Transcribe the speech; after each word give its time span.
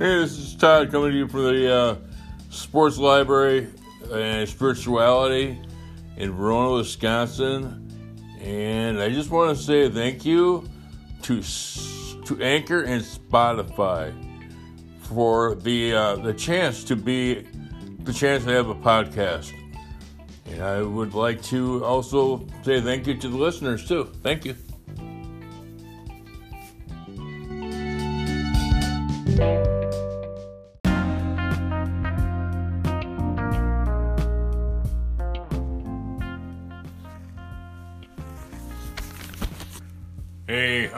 Hey, 0.00 0.18
this 0.18 0.38
is 0.38 0.54
Todd 0.54 0.90
coming 0.90 1.10
to 1.10 1.16
you 1.18 1.28
from 1.28 1.42
the 1.42 1.70
uh, 1.70 1.96
Sports 2.48 2.96
Library 2.96 3.68
and 4.10 4.48
Spirituality 4.48 5.60
in 6.16 6.32
Verona, 6.32 6.76
Wisconsin. 6.76 7.86
And 8.40 8.98
I 8.98 9.10
just 9.10 9.30
want 9.30 9.54
to 9.54 9.62
say 9.62 9.90
thank 9.90 10.24
you 10.24 10.66
to 11.24 11.42
to 11.42 12.42
Anchor 12.42 12.84
and 12.84 13.02
Spotify 13.02 14.14
for 15.00 15.56
the 15.56 15.92
uh, 15.92 16.16
the 16.16 16.32
chance 16.32 16.82
to 16.84 16.96
be 16.96 17.46
the 17.98 18.14
chance 18.14 18.44
to 18.44 18.52
have 18.52 18.70
a 18.70 18.74
podcast. 18.74 19.52
And 20.46 20.62
I 20.62 20.80
would 20.80 21.12
like 21.12 21.42
to 21.42 21.84
also 21.84 22.46
say 22.62 22.80
thank 22.80 23.06
you 23.06 23.18
to 23.18 23.28
the 23.28 23.36
listeners 23.36 23.86
too. 23.86 24.04
Thank 24.22 24.46
you. 24.46 24.56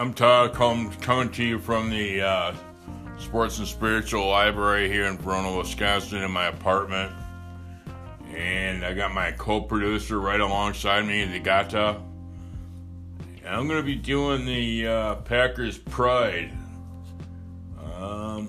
I'm 0.03 0.13
Todd 0.13 0.53
coming, 0.55 0.91
coming 0.95 1.31
to 1.31 1.45
you 1.45 1.61
from 1.61 1.89
the 1.89 2.23
uh, 2.23 2.55
Sports 3.19 3.61
and 3.61 3.69
Spiritual 3.69 4.27
Library 4.27 4.89
here 4.89 5.05
in 5.05 5.17
Verona, 5.17 5.57
Wisconsin, 5.57 6.25
in 6.25 6.31
my 6.33 6.47
apartment. 6.47 7.13
And 8.35 8.85
I 8.85 8.95
got 8.95 9.15
my 9.15 9.31
co 9.31 9.61
producer 9.61 10.19
right 10.19 10.41
alongside 10.41 11.07
me, 11.07 11.25
the 11.27 11.39
Gata. 11.39 12.03
And 13.45 13.47
I'm 13.47 13.69
going 13.69 13.79
to 13.79 13.87
be 13.87 13.95
doing 13.95 14.45
the 14.45 14.89
uh, 14.89 15.15
Packers 15.15 15.79
Pride. 15.79 16.51
Um, 17.95 18.49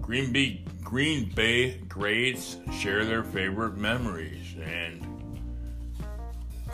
Green 0.00 0.32
Bay, 0.32 0.64
Green 0.82 1.30
Bay 1.32 1.74
greats 1.88 2.56
share 2.80 3.04
their 3.04 3.22
favorite 3.22 3.76
memories. 3.76 4.56
And 4.60 5.06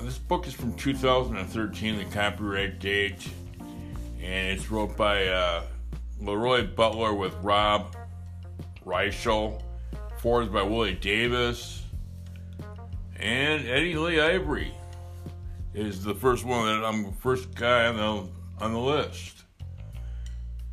this 0.00 0.16
book 0.16 0.46
is 0.46 0.54
from 0.54 0.72
2013, 0.76 1.98
the 1.98 2.04
copyright 2.06 2.78
date 2.78 3.28
and 4.28 4.58
it's 4.58 4.70
wrote 4.70 4.94
by 4.94 5.26
uh, 5.26 5.62
Leroy 6.20 6.66
Butler 6.66 7.14
with 7.14 7.34
Rob 7.36 7.96
Reischel, 8.84 9.62
forwards 10.18 10.50
by 10.50 10.62
Willie 10.62 10.92
Davis, 10.92 11.82
and 13.16 13.66
Eddie 13.66 13.94
Lee 13.94 14.20
Ivery 14.20 14.74
is 15.72 16.04
the 16.04 16.14
first 16.14 16.44
one 16.44 16.66
that 16.66 16.84
I'm 16.84 17.04
the 17.04 17.12
first 17.12 17.54
guy 17.54 17.86
on 17.86 17.96
the 17.96 18.28
on 18.62 18.72
the 18.74 18.78
list. 18.78 19.44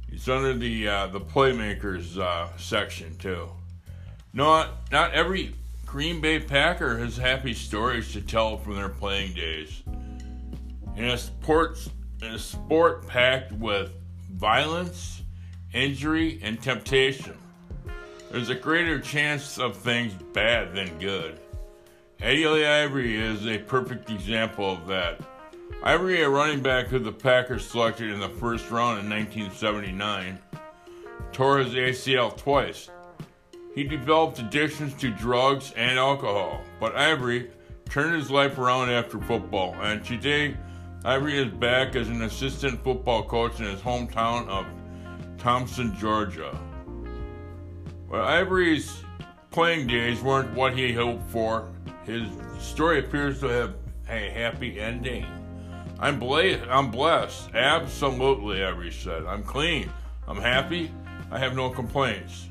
It's 0.09 0.27
under 0.27 0.53
the 0.53 0.87
uh, 0.89 1.07
the 1.07 1.21
playmakers 1.21 2.17
uh, 2.17 2.55
section 2.57 3.17
too. 3.17 3.49
Not 4.33 4.91
not 4.91 5.13
every 5.13 5.55
Green 5.85 6.19
Bay 6.19 6.39
Packer 6.39 6.97
has 6.97 7.15
happy 7.15 7.53
stories 7.53 8.11
to 8.11 8.21
tell 8.21 8.57
from 8.57 8.75
their 8.75 8.89
playing 8.89 9.33
days. 9.33 9.81
In 10.97 11.05
a 11.05 11.17
sports 11.17 11.89
a 12.33 12.39
sport 12.39 13.07
packed 13.07 13.51
with 13.53 13.91
violence, 14.31 15.21
injury, 15.73 16.39
and 16.41 16.61
temptation. 16.61 17.37
There's 18.31 18.49
a 18.49 18.55
greater 18.55 18.99
chance 18.99 19.57
of 19.57 19.77
things 19.77 20.13
bad 20.33 20.73
than 20.73 20.97
good. 20.99 21.39
Eddie 22.19 22.65
Ivery 22.65 23.15
is 23.15 23.45
a 23.45 23.59
perfect 23.59 24.09
example 24.09 24.71
of 24.71 24.87
that. 24.87 25.21
Ivery, 25.83 26.21
a 26.21 26.29
running 26.29 26.61
back 26.61 26.87
who 26.87 26.99
the 26.99 27.11
Packers 27.11 27.65
selected 27.65 28.09
in 28.09 28.19
the 28.19 28.29
first 28.29 28.71
round 28.71 28.99
in 28.99 29.09
1979, 29.09 30.39
tore 31.31 31.59
his 31.59 31.73
ACL 31.73 32.35
twice. 32.35 32.89
He 33.75 33.83
developed 33.83 34.39
addictions 34.39 34.93
to 34.95 35.11
drugs 35.11 35.73
and 35.75 35.99
alcohol, 35.99 36.61
but 36.79 36.95
Ivery 36.95 37.51
turned 37.89 38.15
his 38.15 38.31
life 38.31 38.57
around 38.57 38.89
after 38.89 39.19
football, 39.19 39.75
and 39.81 40.03
today 40.03 40.55
Ivery 41.05 41.37
is 41.37 41.51
back 41.51 41.95
as 41.95 42.09
an 42.09 42.23
assistant 42.23 42.83
football 42.83 43.21
coach 43.21 43.59
in 43.59 43.67
his 43.67 43.79
hometown 43.79 44.47
of 44.47 44.65
Thompson, 45.37 45.95
Georgia. 45.99 46.57
But 48.09 48.21
Ivery's 48.21 49.03
playing 49.51 49.85
days 49.85 50.23
weren't 50.23 50.51
what 50.55 50.75
he 50.75 50.93
hoped 50.93 51.29
for. 51.29 51.71
His 52.05 52.27
story 52.59 52.97
appears 52.97 53.39
to 53.41 53.47
have 53.49 53.75
a 54.09 54.31
happy 54.31 54.79
ending. 54.79 55.27
I'm, 55.99 56.17
bla- 56.17 56.67
I'm 56.67 56.89
blessed. 56.89 57.53
Absolutely, 57.53 58.63
Ivery 58.63 58.91
said. 58.91 59.27
I'm 59.27 59.43
clean. 59.43 59.91
I'm 60.27 60.41
happy. 60.41 60.91
I 61.29 61.37
have 61.37 61.55
no 61.55 61.69
complaints. 61.69 62.47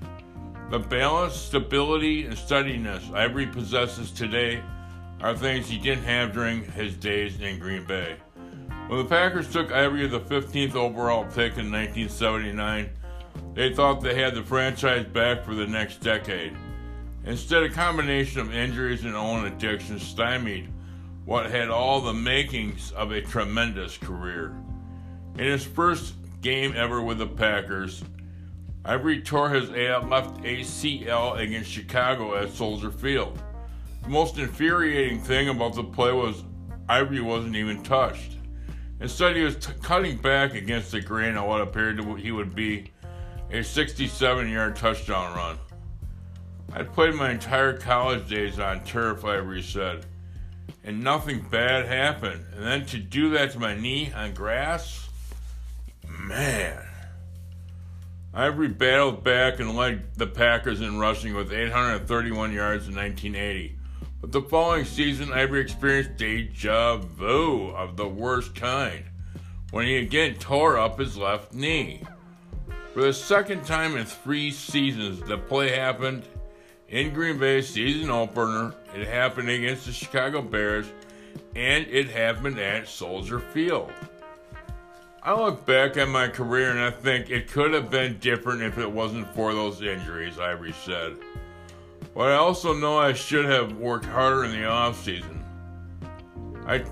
The 0.70 0.78
balance, 0.78 1.34
stability, 1.34 2.26
and 2.26 2.38
steadiness 2.38 3.03
Ivery 3.12 3.48
possesses 3.48 4.12
today 4.12 4.62
are 5.20 5.37
things 5.37 5.66
he 5.66 5.76
didn't 5.76 6.04
have 6.04 6.32
during 6.32 6.62
his 6.62 6.94
days 6.94 7.41
in 7.41 7.59
Green 7.59 7.84
Bay. 7.84 8.16
When 8.87 8.99
the 8.99 9.06
Packers 9.06 9.50
took 9.50 9.72
Ivery 9.72 10.06
the 10.06 10.21
15th 10.21 10.75
overall 10.75 11.25
pick 11.25 11.56
in 11.56 11.72
1979, 11.72 12.91
they 13.55 13.72
thought 13.72 14.03
they 14.03 14.15
had 14.15 14.34
the 14.34 14.43
franchise 14.43 15.06
back 15.06 15.43
for 15.43 15.55
the 15.55 15.67
next 15.67 16.03
decade. 16.03 16.55
Instead, 17.25 17.62
a 17.62 17.71
combination 17.71 18.41
of 18.41 18.55
injuries 18.55 19.05
and 19.05 19.17
own 19.17 19.47
addiction 19.47 19.99
stymied 19.99 20.69
what 21.25 21.50
had 21.50 21.71
all 21.71 22.03
the 22.03 22.12
makings 22.12 22.93
of 22.93 23.11
a 23.11 23.23
tremendous 23.23 23.97
career. 23.97 24.55
In 25.39 25.47
his 25.47 25.65
first 25.65 26.12
game 26.43 26.75
ever 26.77 27.00
with 27.00 27.17
the 27.17 27.27
Packers, 27.27 28.05
Ivery 28.84 29.23
tore 29.23 29.49
his 29.49 29.71
left 29.71 30.43
ACL 30.43 31.39
against 31.39 31.71
Chicago 31.71 32.37
at 32.37 32.50
Soldier 32.50 32.91
Field. 32.91 33.43
The 34.03 34.11
most 34.11 34.37
infuriating 34.37 35.23
thing 35.23 35.49
about 35.49 35.75
the 35.75 35.84
play 35.84 36.12
was 36.12 36.44
Ivery 36.87 37.23
wasn't 37.23 37.56
even 37.56 37.83
touched. 37.83 38.34
Instead, 39.00 39.37
he 39.37 39.43
was 39.43 39.56
t- 39.56 39.72
cutting 39.82 40.16
back 40.16 40.55
against 40.55 40.93
the 40.93 41.00
grain 41.00 41.37
of 41.37 41.44
what 41.47 41.60
appeared 41.60 41.99
to 41.99 42.15
he 42.15 42.31
would 42.32 42.55
be 42.55 42.91
a 43.50 43.62
67 43.62 44.49
yard 44.49 44.77
touchdown 44.77 45.34
run. 45.34 45.59
I'd 46.72 46.93
played 46.93 47.15
my 47.15 47.31
entire 47.31 47.77
college 47.77 48.28
days 48.28 48.59
on 48.59 48.82
turf, 48.84 49.25
Ivery 49.25 49.62
said, 49.62 50.06
and 50.82 51.03
nothing 51.03 51.41
bad 51.50 51.87
happened. 51.87 52.44
And 52.55 52.65
then 52.65 52.87
to 52.87 52.99
do 52.99 53.31
that 53.31 53.53
to 53.53 53.60
my 53.60 53.77
knee 53.77 54.12
on 54.12 54.34
grass? 54.34 55.09
Man. 56.19 56.82
Ivery 58.32 58.69
battled 58.69 59.22
back 59.22 59.61
and 59.61 59.76
led 59.76 60.15
the 60.16 60.26
Packers 60.26 60.81
in 60.81 60.99
rushing 60.99 61.34
with 61.34 61.53
831 61.53 62.53
yards 62.53 62.88
in 62.88 62.97
1980. 62.97 63.76
But 64.25 64.33
the 64.33 64.41
following 64.41 64.87
season, 64.87 65.35
Ivery 65.35 65.61
experienced 65.61 66.17
deja 66.17 66.97
vu 66.97 67.69
of 67.77 67.99
the 67.99 68.09
worst 68.09 68.55
kind 68.55 69.05
when 69.71 69.85
he 69.85 69.97
again 69.97 70.37
tore 70.37 70.79
up 70.79 70.99
his 70.99 71.19
left 71.19 71.53
knee. 71.53 72.03
For 72.95 73.03
the 73.03 73.12
second 73.12 73.67
time 73.67 73.99
in 73.99 74.07
three 74.07 74.51
seasons, 74.51 75.21
the 75.29 75.37
play 75.37 75.77
happened 75.77 76.23
in 76.89 77.12
Green 77.12 77.39
Bay 77.39 77.61
season 77.61 78.09
opener. 78.09 78.75
It 78.97 79.07
happened 79.07 79.51
against 79.51 79.85
the 79.85 79.93
Chicago 79.93 80.41
Bears, 80.41 80.87
and 81.55 81.87
it 81.89 82.09
happened 82.09 82.59
at 82.59 82.89
Soldier 82.89 83.41
Field. 83.41 83.93
I 85.23 85.35
look 85.35 85.67
back 85.67 85.99
at 85.99 86.09
my 86.09 86.29
career 86.29 86.71
and 86.71 86.81
I 86.81 86.93
think 86.93 87.29
it 87.29 87.49
could 87.49 87.75
have 87.75 87.91
been 87.91 88.17
different 88.21 88.62
if 88.62 88.79
it 88.79 88.91
wasn't 88.91 89.35
for 89.35 89.53
those 89.53 89.83
injuries, 89.83 90.39
Ivery 90.39 90.73
said. 90.73 91.15
But 92.12 92.31
I 92.31 92.34
also 92.34 92.75
know 92.75 92.98
I 92.98 93.12
should 93.12 93.44
have 93.44 93.76
worked 93.76 94.04
harder 94.04 94.44
in 94.44 94.53
the 94.53 94.66
off 94.66 95.03
season. 95.03 95.44
I 96.66 96.84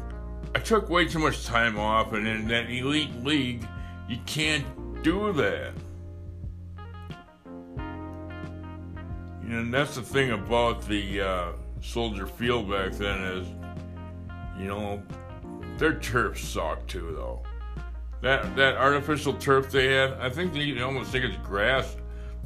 I 0.55 0.59
took 0.59 0.91
way 0.91 1.07
too 1.07 1.19
much 1.19 1.45
time 1.45 1.79
off, 1.79 2.13
and 2.13 2.27
in 2.27 2.47
that 2.49 2.71
elite 2.71 3.15
league, 3.25 3.67
you 4.09 4.19
can't 4.27 4.65
do 5.03 5.33
that. 5.33 5.73
You 9.43 9.49
know, 9.49 9.59
and 9.61 9.75
that's 9.75 9.95
the 9.95 10.03
thing 10.03 10.33
about 10.33 10.87
the 10.87 11.21
uh, 11.21 11.53
Soldier 11.81 12.27
Field 12.27 12.71
back 12.71 12.93
then 12.93 13.23
is, 13.23 13.49
you 14.59 14.67
know, 14.67 15.03
their 15.79 15.99
turf 15.99 16.39
sucked 16.39 16.89
too, 16.89 17.13
though. 17.17 17.43
That 18.21 18.55
that 18.57 18.77
artificial 18.77 19.33
turf 19.35 19.71
they 19.71 19.95
had, 19.95 20.13
I 20.15 20.29
think 20.29 20.53
they 20.53 20.81
almost 20.81 21.11
think 21.11 21.25
it's 21.25 21.37
grass 21.39 21.97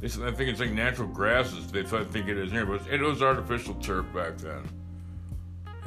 I 0.03 0.07
think 0.07 0.41
it's 0.41 0.59
like 0.59 0.71
natural 0.71 1.07
grasses. 1.07 1.71
They 1.71 1.81
I 1.81 2.03
think 2.03 2.27
it 2.27 2.37
is 2.37 2.51
here, 2.51 2.65
but 2.65 2.81
it 2.87 3.01
was 3.01 3.23
artificial 3.23 3.73
turf 3.75 4.05
back 4.13 4.37
then. 4.37 4.63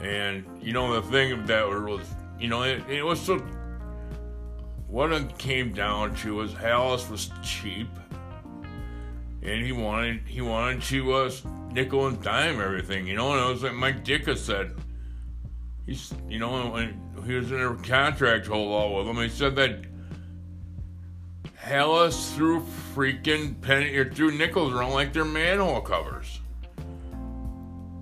And 0.02 0.44
you 0.60 0.72
know 0.72 1.00
the 1.00 1.08
thing 1.10 1.46
that 1.46 1.68
was, 1.68 2.06
you 2.38 2.48
know, 2.48 2.62
it, 2.62 2.82
it 2.88 3.02
was 3.02 3.20
so. 3.20 3.38
What 4.88 5.12
it 5.12 5.38
came 5.38 5.72
down 5.72 6.16
to 6.16 6.34
was 6.34 6.52
Halas 6.52 7.08
was 7.08 7.30
cheap, 7.44 7.88
and 9.42 9.64
he 9.64 9.70
wanted 9.70 10.22
he 10.26 10.40
wanted 10.40 10.82
to 10.82 11.12
uh, 11.12 11.30
nickel 11.70 12.08
and 12.08 12.20
dime 12.20 12.60
everything. 12.60 13.06
You 13.06 13.14
know, 13.14 13.32
and 13.32 13.48
it 13.48 13.52
was 13.52 13.62
like 13.62 13.74
Mike 13.74 14.04
Ditka 14.04 14.36
said. 14.36 14.74
He's, 15.86 16.12
you 16.28 16.38
know, 16.38 16.70
when 16.70 17.00
he 17.26 17.34
was 17.34 17.50
in 17.50 17.60
a 17.60 17.74
contract 17.76 18.46
hold 18.46 18.72
all 18.72 18.96
with 18.96 19.06
him, 19.06 19.16
he 19.16 19.28
said 19.28 19.56
that 19.56 19.89
Halas 21.60 22.34
through 22.34 22.64
freaking 22.94 23.60
penny 23.60 23.94
or 23.94 24.10
threw 24.10 24.30
nickels 24.36 24.72
around 24.72 24.92
like 24.92 25.12
they're 25.12 25.24
manhole 25.24 25.80
covers. 25.80 26.40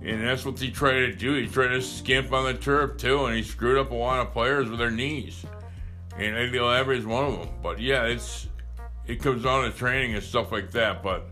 And 0.01 0.23
that's 0.23 0.45
what 0.45 0.57
he 0.57 0.71
tried 0.71 0.99
to 1.01 1.13
do. 1.13 1.33
He 1.33 1.47
tried 1.47 1.69
to 1.69 1.81
skimp 1.81 2.31
on 2.31 2.45
the 2.45 2.53
turf 2.53 2.97
too, 2.97 3.25
and 3.25 3.35
he 3.35 3.43
screwed 3.43 3.77
up 3.77 3.91
a 3.91 3.95
lot 3.95 4.25
of 4.25 4.31
players 4.31 4.69
with 4.69 4.79
their 4.79 4.91
knees. 4.91 5.45
And 6.17 6.35
Eddie 6.35 6.59
Lee 6.59 6.65
Ivery 6.65 6.99
is 6.99 7.05
one 7.05 7.25
of 7.25 7.37
them. 7.37 7.49
But 7.61 7.79
yeah, 7.79 8.05
it's 8.05 8.47
it 9.05 9.21
comes 9.21 9.43
down 9.43 9.69
to 9.69 9.77
training 9.77 10.15
and 10.15 10.23
stuff 10.23 10.53
like 10.53 10.71
that. 10.71 11.03
But 11.03 11.25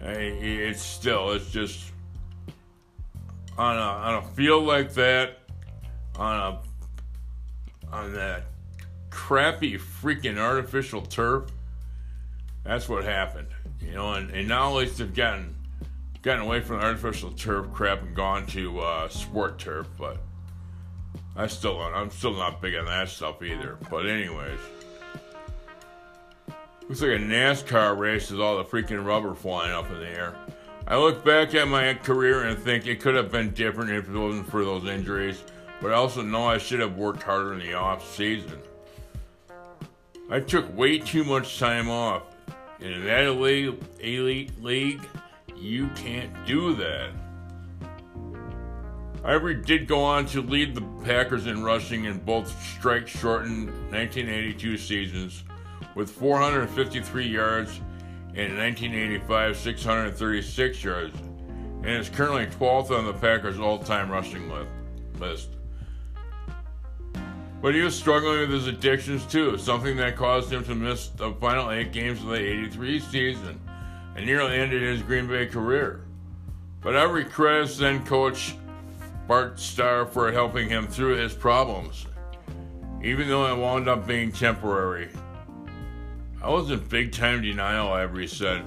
it's 0.00 0.82
still 0.82 1.30
it's 1.30 1.50
just 1.50 1.92
on 3.56 3.76
a 3.76 3.80
on 3.80 4.14
a 4.16 4.22
field 4.34 4.64
like 4.64 4.92
that, 4.94 5.38
on 6.16 6.36
a 6.36 7.94
on 7.94 8.12
that 8.14 8.49
crappy 9.10 9.76
freaking 9.76 10.38
artificial 10.38 11.02
turf. 11.02 11.50
That's 12.64 12.88
what 12.88 13.04
happened, 13.04 13.48
you 13.80 13.92
know. 13.92 14.14
And, 14.14 14.30
and 14.30 14.48
now 14.48 14.70
at 14.70 14.76
least 14.76 14.98
they've 14.98 15.14
gotten 15.14 15.54
gotten 16.22 16.42
away 16.42 16.60
from 16.60 16.78
the 16.78 16.84
artificial 16.84 17.30
turf 17.32 17.72
crap 17.72 18.02
and 18.02 18.14
gone 18.14 18.46
to 18.46 18.80
uh, 18.80 19.08
sport 19.08 19.58
turf. 19.58 19.88
But 19.98 20.18
I 21.36 21.46
still 21.46 21.80
I'm 21.80 22.10
still 22.10 22.34
not 22.34 22.60
big 22.60 22.74
on 22.74 22.86
that 22.86 23.08
stuff 23.08 23.42
either. 23.42 23.78
But 23.90 24.06
anyways. 24.06 24.60
Looks 26.88 27.02
like 27.02 27.10
a 27.10 27.22
NASCAR 27.22 27.96
race 27.96 28.32
with 28.32 28.40
all 28.40 28.58
the 28.58 28.64
freaking 28.64 29.04
rubber 29.06 29.32
flying 29.32 29.72
up 29.72 29.88
in 29.92 30.00
the 30.00 30.08
air. 30.08 30.34
I 30.88 30.96
look 30.96 31.24
back 31.24 31.54
at 31.54 31.68
my 31.68 31.94
career 31.94 32.42
and 32.42 32.58
think 32.58 32.88
it 32.88 32.98
could 32.98 33.14
have 33.14 33.30
been 33.30 33.50
different 33.50 33.92
if 33.92 34.08
it 34.08 34.18
wasn't 34.18 34.50
for 34.50 34.64
those 34.64 34.86
injuries, 34.86 35.44
but 35.80 35.92
I 35.92 35.94
also 35.94 36.20
know 36.20 36.48
I 36.48 36.58
should 36.58 36.80
have 36.80 36.96
worked 36.96 37.22
harder 37.22 37.52
in 37.52 37.60
the 37.60 37.74
off 37.74 38.12
season. 38.16 38.60
I 40.30 40.38
took 40.38 40.76
way 40.76 40.98
too 40.98 41.24
much 41.24 41.58
time 41.58 41.90
off. 41.90 42.22
In 42.78 43.04
that 43.04 43.24
elite, 43.24 43.82
elite 43.98 44.62
league, 44.62 45.02
you 45.56 45.88
can't 45.96 46.32
do 46.46 46.72
that. 46.76 47.10
Ivery 49.24 49.56
did 49.56 49.88
go 49.88 50.02
on 50.02 50.26
to 50.26 50.40
lead 50.40 50.74
the 50.74 50.82
Packers 51.04 51.46
in 51.46 51.64
rushing 51.64 52.04
in 52.04 52.18
both 52.18 52.48
strike 52.62 53.08
shortened 53.08 53.66
1982 53.90 54.78
seasons 54.78 55.42
with 55.94 56.10
453 56.10 57.26
yards 57.26 57.80
and 58.34 58.56
1985 58.56 59.56
636 59.56 60.84
yards 60.84 61.18
and 61.82 61.88
is 61.88 62.08
currently 62.08 62.46
12th 62.46 62.96
on 62.96 63.04
the 63.04 63.12
Packers 63.14 63.58
all 63.58 63.78
time 63.78 64.10
rushing 64.10 64.50
list. 65.18 65.48
But 67.60 67.74
he 67.74 67.82
was 67.82 67.94
struggling 67.94 68.40
with 68.40 68.50
his 68.50 68.66
addictions 68.66 69.26
too, 69.26 69.58
something 69.58 69.96
that 69.98 70.16
caused 70.16 70.50
him 70.50 70.64
to 70.64 70.74
miss 70.74 71.08
the 71.08 71.32
final 71.34 71.70
eight 71.70 71.92
games 71.92 72.20
of 72.22 72.28
the 72.28 72.36
83 72.36 73.00
season 73.00 73.60
and 74.16 74.24
nearly 74.24 74.56
ended 74.56 74.82
his 74.82 75.02
Green 75.02 75.26
Bay 75.26 75.46
career. 75.46 76.00
But 76.80 76.96
Ivery 76.96 77.24
credits 77.24 77.76
then 77.76 78.04
coach 78.06 78.54
Bart 79.28 79.60
Starr 79.60 80.06
for 80.06 80.32
helping 80.32 80.68
him 80.68 80.86
through 80.86 81.16
his 81.16 81.34
problems, 81.34 82.06
even 83.02 83.28
though 83.28 83.46
it 83.52 83.58
wound 83.58 83.88
up 83.88 84.06
being 84.06 84.32
temporary. 84.32 85.08
I 86.42 86.48
was 86.48 86.70
in 86.70 86.80
big 86.88 87.12
time 87.12 87.42
denial, 87.42 87.92
Ivery 87.92 88.26
said, 88.26 88.64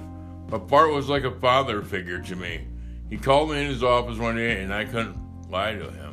but 0.48 0.68
Bart 0.68 0.92
was 0.92 1.08
like 1.08 1.24
a 1.24 1.32
father 1.32 1.82
figure 1.82 2.20
to 2.20 2.36
me. 2.36 2.66
He 3.10 3.16
called 3.16 3.50
me 3.50 3.60
in 3.60 3.66
his 3.66 3.82
office 3.82 4.18
one 4.18 4.36
day 4.36 4.62
and 4.62 4.72
I 4.72 4.84
couldn't 4.84 5.50
lie 5.50 5.74
to 5.74 5.90
him. 5.90 6.03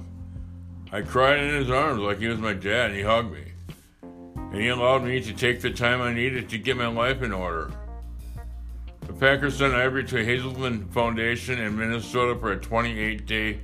I 0.93 1.01
cried 1.01 1.39
in 1.39 1.55
his 1.55 1.69
arms 1.69 2.01
like 2.01 2.19
he 2.19 2.27
was 2.27 2.39
my 2.39 2.51
dad, 2.51 2.87
and 2.87 2.95
he 2.95 3.01
hugged 3.01 3.31
me. 3.31 3.53
And 4.01 4.55
he 4.55 4.67
allowed 4.67 5.03
me 5.03 5.21
to 5.21 5.33
take 5.33 5.61
the 5.61 5.71
time 5.71 6.01
I 6.01 6.13
needed 6.13 6.49
to 6.49 6.57
get 6.57 6.75
my 6.75 6.87
life 6.87 7.21
in 7.21 7.31
order. 7.31 7.71
The 9.07 9.13
Packers 9.13 9.57
sent 9.57 9.73
Ivery 9.73 10.03
to 10.05 10.25
Hazelden 10.25 10.89
Foundation 10.89 11.59
in 11.59 11.77
Minnesota 11.77 12.37
for 12.37 12.51
a 12.51 12.59
28 12.59 13.25
day 13.25 13.61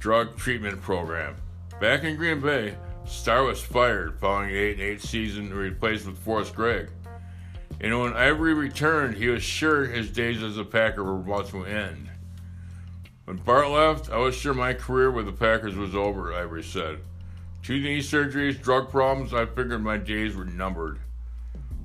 drug 0.00 0.36
treatment 0.36 0.82
program. 0.82 1.36
Back 1.80 2.02
in 2.02 2.16
Green 2.16 2.40
Bay, 2.40 2.74
Starr 3.06 3.44
was 3.44 3.60
fired 3.60 4.18
following 4.18 4.48
the 4.48 4.58
8 4.58 4.80
8 4.80 5.00
season 5.00 5.54
replaced 5.54 6.06
with 6.06 6.18
Forrest 6.18 6.56
Gregg. 6.56 6.90
And 7.80 8.00
when 8.00 8.14
Ivery 8.14 8.54
returned, 8.54 9.16
he 9.16 9.28
was 9.28 9.44
sure 9.44 9.84
his 9.84 10.10
days 10.10 10.42
as 10.42 10.58
a 10.58 10.64
Packer 10.64 11.04
were 11.04 11.20
about 11.20 11.48
to 11.50 11.64
end. 11.64 12.08
When 13.26 13.38
Bart 13.38 13.68
left, 13.70 14.08
I 14.08 14.18
was 14.18 14.36
sure 14.36 14.54
my 14.54 14.72
career 14.72 15.10
with 15.10 15.26
the 15.26 15.32
Packers 15.32 15.74
was 15.74 15.96
over, 15.96 16.32
Ivery 16.32 16.62
said. 16.62 17.00
Two 17.60 17.80
knee 17.80 17.98
surgeries, 17.98 18.62
drug 18.62 18.88
problems, 18.88 19.34
I 19.34 19.46
figured 19.46 19.82
my 19.82 19.96
days 19.96 20.36
were 20.36 20.44
numbered. 20.44 21.00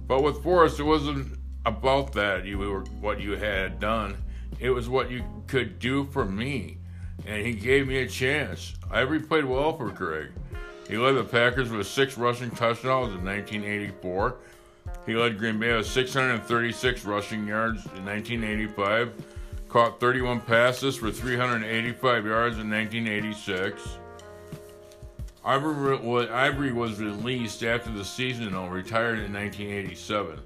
But 0.07 0.21
with 0.21 0.43
Forrest, 0.43 0.79
it 0.79 0.83
wasn't 0.83 1.39
about 1.65 2.13
that 2.13 2.45
you 2.45 2.59
were 2.59 2.81
what 2.99 3.19
you 3.19 3.31
had 3.31 3.79
done. 3.79 4.17
It 4.59 4.69
was 4.69 4.87
what 4.87 5.09
you 5.09 5.23
could 5.47 5.79
do 5.79 6.05
for 6.11 6.25
me. 6.25 6.77
And 7.25 7.43
he 7.43 7.53
gave 7.53 7.87
me 7.87 7.97
a 8.03 8.07
chance. 8.07 8.75
Ivery 8.91 9.21
played 9.21 9.45
well 9.45 9.75
for 9.75 9.89
Gregg. 9.89 10.27
He 10.87 10.95
led 10.95 11.13
the 11.13 11.23
Packers 11.23 11.71
with 11.71 11.87
six 11.87 12.19
rushing 12.19 12.51
touchdowns 12.51 13.15
in 13.15 13.25
1984. 13.25 14.35
He 15.07 15.15
led 15.15 15.39
Green 15.39 15.57
Bay 15.57 15.75
with 15.75 15.87
636 15.87 17.03
rushing 17.03 17.47
yards 17.47 17.83
in 17.95 18.05
1985 18.05 19.11
caught 19.71 20.01
31 20.01 20.41
passes 20.41 20.97
for 20.97 21.09
385 21.11 22.25
yards 22.25 22.57
in 22.57 22.69
1986. 22.69 23.99
Ivery 25.45 26.73
was 26.73 26.99
released 26.99 27.63
after 27.63 27.89
the 27.89 28.03
season 28.03 28.53
and 28.53 28.71
retired 28.71 29.19
in 29.19 29.31
1987. 29.31 30.39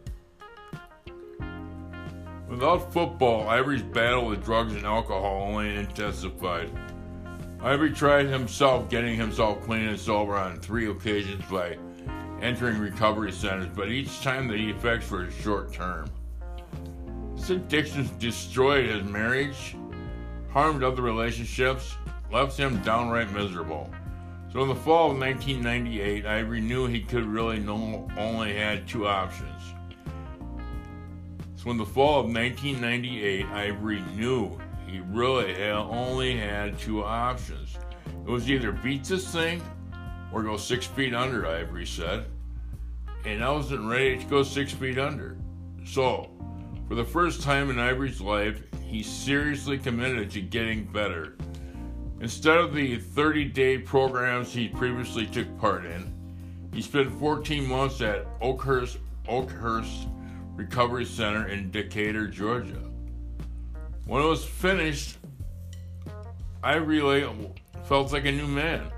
Without 2.48 2.94
football, 2.94 3.50
Ivery's 3.50 3.82
battle 3.82 4.28
with 4.28 4.46
drugs 4.46 4.76
and 4.76 4.86
alcohol 4.86 5.48
only 5.50 5.76
intensified. 5.76 6.70
Ivery 7.64 7.94
tried 7.94 8.28
himself 8.28 8.92
getting 8.92 9.16
himself 9.18 9.60
clean 9.64 9.88
and 9.88 10.00
sober 10.00 10.36
on 10.36 10.60
three 10.60 10.88
occasions 10.88 11.44
by 11.50 11.80
entering 12.44 12.78
recovery 12.78 13.32
centers, 13.32 13.70
but 13.76 13.90
each 13.90 14.22
time 14.22 14.48
the 14.48 14.70
effects 14.70 15.10
were 15.10 15.32
short 15.32 15.74
term. 15.74 16.12
His 17.46 17.58
addictions 17.58 18.10
destroyed 18.18 18.90
his 18.90 19.04
marriage, 19.04 19.76
harmed 20.50 20.82
other 20.82 21.04
relationships, 21.04 21.96
left 22.32 22.58
him 22.58 22.82
downright 22.82 23.32
miserable. 23.34 23.88
So 24.52 24.64
in 24.64 24.68
the 24.68 24.74
fall 24.74 25.12
of 25.12 25.20
1998, 25.20 26.26
Ivery 26.26 26.60
knew 26.60 26.88
he 26.88 27.02
could 27.02 27.24
really 27.24 27.60
no, 27.60 28.10
only 28.18 28.56
had 28.56 28.88
two 28.88 29.08
options. 29.08 29.62
So 31.56 31.70
in 31.70 31.78
the 31.78 31.86
fall 31.86 32.22
of 32.22 32.34
1998, 32.34 33.46
Ivery 33.46 34.02
knew 34.16 34.58
he 34.88 35.02
really 35.02 35.54
had 35.54 35.74
only 35.74 36.36
had 36.36 36.80
two 36.80 37.04
options. 37.04 37.78
It 38.26 38.32
was 38.32 38.50
either 38.50 38.72
beat 38.72 39.04
this 39.04 39.32
thing 39.32 39.62
or 40.34 40.42
go 40.42 40.58
six 40.58 40.88
feet 40.88 41.14
under, 41.14 41.46
Ivery 41.46 41.86
said. 41.86 42.26
And 43.24 43.44
I 43.44 43.52
wasn't 43.52 43.88
ready 43.88 44.18
to 44.18 44.26
go 44.26 44.42
six 44.42 44.74
feet 44.74 44.98
under. 44.98 45.38
So 45.86 46.32
for 46.88 46.96
the 46.96 47.04
first 47.04 47.42
time 47.42 47.70
in 47.70 47.80
Ivery's 47.80 48.22
life, 48.22 48.62
he 48.84 49.02
seriously 49.02 49.78
committed 49.78 50.30
to 50.32 50.42
getting 50.42 50.86
better. 50.86 51.36
Instead 52.22 52.58
of 52.58 52.74
the 52.74 52.98
30 52.98 53.46
day 53.46 53.78
programs 53.78 54.54
he 54.54 54.68
previously 54.68 55.26
took 55.26 55.58
part 55.60 55.86
in, 55.86 56.14
he 56.74 56.82
spent 56.82 57.12
14 57.20 57.68
months 57.68 58.02
at 58.02 58.28
Oakhurst, 58.42 59.00
Oakhurst 59.28 60.08
Recovery 60.56 61.06
Center 61.06 61.48
in 61.48 61.72
Decatur, 61.72 62.28
Georgia. 62.28 62.82
When 64.06 64.22
it 64.22 64.28
was 64.28 64.46
finished, 64.46 65.18
Ivery 66.64 67.28
felt 67.86 68.14
like 68.14 68.26
a 68.26 68.32
new 68.32 68.48
man. 68.48 68.92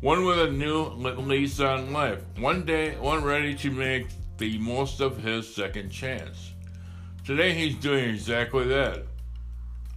One 0.00 0.24
with 0.24 0.38
a 0.38 0.50
new 0.50 0.84
lease 0.84 1.60
on 1.60 1.92
life. 1.92 2.20
One 2.38 2.64
day, 2.64 2.96
one 2.96 3.22
ready 3.22 3.54
to 3.54 3.70
make 3.70 4.08
the 4.38 4.58
most 4.58 5.00
of 5.00 5.22
his 5.22 5.52
second 5.52 5.90
chance. 5.90 6.53
Today 7.24 7.54
he's 7.54 7.76
doing 7.76 8.10
exactly 8.10 8.66
that. 8.66 9.06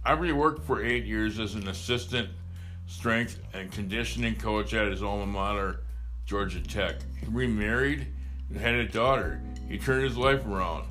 Ivery 0.02 0.32
worked 0.32 0.64
for 0.64 0.82
eight 0.82 1.04
years 1.04 1.38
as 1.38 1.56
an 1.56 1.68
assistant 1.68 2.30
strength 2.86 3.38
and 3.52 3.70
conditioning 3.70 4.34
coach 4.34 4.72
at 4.72 4.90
his 4.90 5.02
alma 5.02 5.26
mater, 5.26 5.80
Georgia 6.24 6.62
Tech. 6.62 6.96
He 7.20 7.26
remarried 7.26 8.06
and 8.48 8.58
had 8.58 8.76
a 8.76 8.88
daughter. 8.88 9.42
He 9.68 9.76
turned 9.76 10.04
his 10.04 10.16
life 10.16 10.46
around. 10.46 10.86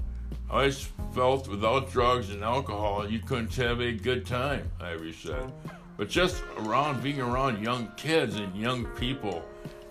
I 0.48 0.54
always 0.54 0.88
felt 1.16 1.48
without 1.48 1.92
drugs 1.92 2.30
and 2.30 2.44
alcohol, 2.44 3.10
you 3.10 3.18
couldn't 3.18 3.56
have 3.56 3.82
a 3.82 3.94
good 3.94 4.24
time, 4.24 4.70
Ivery 4.80 5.14
said. 5.14 5.52
But 5.98 6.08
just 6.08 6.44
around 6.60 7.02
being 7.02 7.20
around 7.20 7.64
young 7.64 7.92
kids 7.98 8.36
and 8.36 8.56
young 8.56 8.86
people 8.86 9.44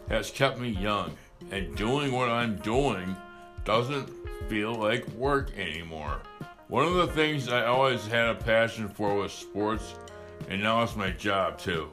has 0.08 0.30
kept 0.30 0.60
me 0.60 0.68
young. 0.68 1.10
And 1.50 1.76
doing 1.76 2.12
what 2.12 2.28
I'm 2.28 2.54
doing 2.58 3.16
doesn't 3.66 4.08
feel 4.48 4.74
like 4.74 5.06
work 5.08 5.50
anymore. 5.58 6.22
One 6.68 6.86
of 6.86 6.94
the 6.94 7.08
things 7.08 7.48
I 7.48 7.66
always 7.66 8.06
had 8.06 8.28
a 8.28 8.34
passion 8.34 8.88
for 8.88 9.14
was 9.14 9.32
sports, 9.32 9.94
and 10.48 10.62
now 10.62 10.82
it's 10.82 10.96
my 10.96 11.10
job 11.10 11.58
too. 11.58 11.92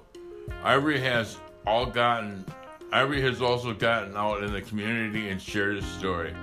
Ivery 0.64 1.00
has 1.00 1.38
all 1.66 1.86
gotten 1.86 2.46
Ivery 2.92 3.22
has 3.24 3.42
also 3.42 3.74
gotten 3.74 4.16
out 4.16 4.44
in 4.44 4.54
the 4.54 4.62
community 4.62 5.30
and 5.30 5.42
shared 5.42 5.78
his 5.78 5.86
story. 5.86 6.36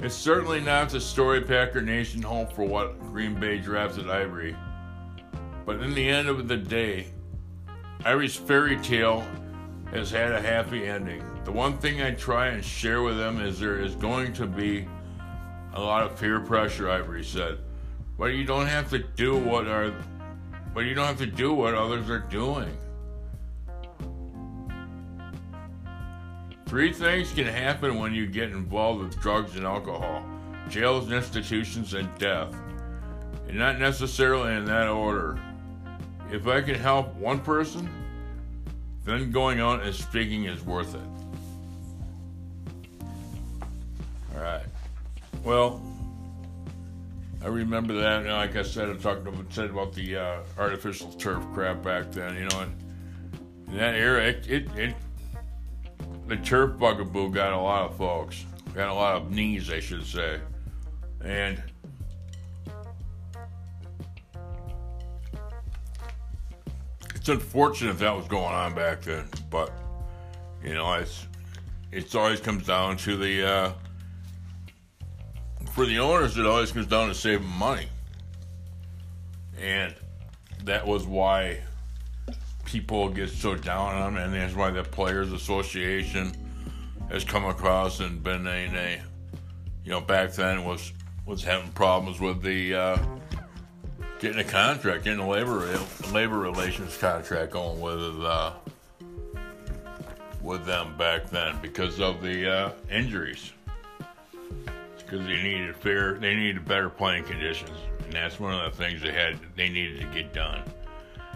It's 0.00 0.14
certainly 0.14 0.60
not 0.60 0.88
the 0.88 1.00
story 1.00 1.42
Packer 1.42 1.82
Nation 1.82 2.22
hoped 2.22 2.54
for 2.54 2.64
what 2.64 2.98
Green 2.98 3.38
Bay 3.38 3.58
drafted 3.58 4.08
Ivery. 4.08 4.56
But 5.66 5.82
in 5.82 5.92
the 5.92 6.08
end 6.08 6.28
of 6.28 6.48
the 6.48 6.56
day, 6.56 7.08
Ivery's 8.06 8.36
fairy 8.36 8.78
tale 8.78 9.22
has 9.90 10.10
had 10.10 10.32
a 10.32 10.40
happy 10.40 10.86
ending. 10.86 11.22
The 11.44 11.52
one 11.52 11.78
thing 11.78 12.00
I 12.00 12.12
try 12.12 12.48
and 12.48 12.64
share 12.64 13.02
with 13.02 13.18
them 13.18 13.40
is 13.40 13.58
there 13.58 13.80
is 13.80 13.96
going 13.96 14.32
to 14.34 14.46
be 14.46 14.86
a 15.74 15.80
lot 15.80 16.04
of 16.04 16.18
peer 16.18 16.40
pressure, 16.40 16.88
Ivery 16.88 17.24
said. 17.24 17.58
But 18.18 18.26
you 18.26 18.44
don't 18.44 18.66
have 18.66 18.90
to 18.90 18.98
do 18.98 19.36
what 19.36 19.66
are 19.66 19.92
but 20.74 20.80
you 20.84 20.94
don't 20.94 21.06
have 21.06 21.18
to 21.18 21.26
do 21.26 21.52
what 21.52 21.74
others 21.74 22.08
are 22.08 22.20
doing. 22.20 22.76
Three 26.66 26.92
things 26.92 27.32
can 27.32 27.46
happen 27.46 27.98
when 27.98 28.14
you 28.14 28.26
get 28.26 28.50
involved 28.50 29.02
with 29.02 29.20
drugs 29.20 29.56
and 29.56 29.66
alcohol 29.66 30.24
jails, 30.68 31.12
institutions, 31.12 31.92
and 31.92 32.08
death. 32.18 32.54
And 33.48 33.58
not 33.58 33.78
necessarily 33.78 34.54
in 34.54 34.64
that 34.66 34.88
order. 34.88 35.38
If 36.30 36.46
I 36.46 36.62
can 36.62 36.76
help 36.76 37.14
one 37.16 37.40
person, 37.40 37.90
then 39.04 39.30
going 39.30 39.60
out 39.60 39.82
and 39.82 39.94
speaking 39.94 40.44
is 40.44 40.64
worth 40.64 40.94
it. 40.94 41.21
Alright. 44.42 44.66
Well, 45.44 45.80
I 47.44 47.46
remember 47.46 47.94
that. 47.94 48.22
And 48.22 48.32
like 48.32 48.56
I 48.56 48.62
said, 48.62 48.90
I 48.90 48.94
talked 48.94 49.26
about, 49.26 49.52
said 49.52 49.70
about 49.70 49.92
the 49.92 50.16
uh, 50.16 50.38
artificial 50.58 51.12
turf 51.12 51.44
crap 51.54 51.82
back 51.82 52.10
then, 52.10 52.34
you 52.34 52.48
know, 52.48 52.60
and 52.60 53.68
in 53.68 53.76
that 53.76 53.94
era, 53.94 54.24
it, 54.24 54.46
it, 54.48 54.76
it 54.76 54.94
the 56.26 56.36
turf 56.38 56.76
bugaboo 56.76 57.30
got 57.30 57.52
a 57.52 57.56
lot 57.56 57.88
of 57.88 57.96
folks, 57.96 58.44
got 58.74 58.88
a 58.88 58.94
lot 58.94 59.14
of 59.14 59.30
knees, 59.30 59.70
I 59.70 59.78
should 59.78 60.04
say, 60.04 60.40
and 61.24 61.62
it's 67.14 67.28
unfortunate 67.28 67.98
that 68.00 68.16
was 68.16 68.26
going 68.26 68.52
on 68.52 68.74
back 68.74 69.02
then, 69.02 69.28
but 69.50 69.72
you 70.64 70.74
know, 70.74 70.92
it's 70.94 71.28
it's 71.92 72.14
always 72.16 72.40
comes 72.40 72.66
down 72.66 72.96
to 72.98 73.16
the 73.16 73.46
uh, 73.46 73.72
for 75.72 75.86
the 75.86 75.98
owners. 75.98 76.36
It 76.36 76.46
always 76.46 76.70
comes 76.70 76.86
down 76.86 77.08
to 77.08 77.14
saving 77.14 77.46
money, 77.46 77.88
and 79.58 79.94
that 80.64 80.86
was 80.86 81.06
why 81.06 81.60
people 82.64 83.08
get 83.08 83.30
so 83.30 83.56
down 83.56 83.94
on 83.94 84.14
them, 84.14 84.24
and 84.24 84.34
that's 84.34 84.54
why 84.54 84.70
the 84.70 84.82
Players 84.82 85.32
Association 85.32 86.32
has 87.10 87.24
come 87.24 87.44
across 87.44 88.00
and 88.00 88.22
been 88.22 88.46
a, 88.46 89.02
you 89.84 89.90
know, 89.90 90.00
back 90.00 90.32
then 90.32 90.64
was 90.64 90.92
was 91.26 91.42
having 91.42 91.70
problems 91.72 92.20
with 92.20 92.42
the 92.42 92.74
uh, 92.74 92.98
getting 94.18 94.38
a 94.38 94.44
contract, 94.44 95.04
getting 95.04 95.20
a 95.20 95.28
labor 95.28 95.78
labor 96.12 96.38
relations 96.38 96.96
contract 96.96 97.52
going 97.52 97.80
with 97.80 98.24
uh, 98.24 98.52
with 100.42 100.64
them 100.64 100.96
back 100.96 101.30
then 101.30 101.58
because 101.60 102.00
of 102.00 102.22
the 102.22 102.50
uh, 102.50 102.72
injuries. 102.90 103.52
Because 105.12 105.26
they 105.26 105.42
needed 105.42 105.76
fair, 105.76 106.14
they 106.14 106.34
needed 106.34 106.64
better 106.64 106.88
playing 106.88 107.24
conditions, 107.24 107.76
and 108.02 108.14
that's 108.14 108.40
one 108.40 108.54
of 108.54 108.72
the 108.72 108.82
things 108.82 109.02
they 109.02 109.12
had. 109.12 109.38
They 109.56 109.68
needed 109.68 110.00
to 110.00 110.06
get 110.06 110.32
done. 110.32 110.62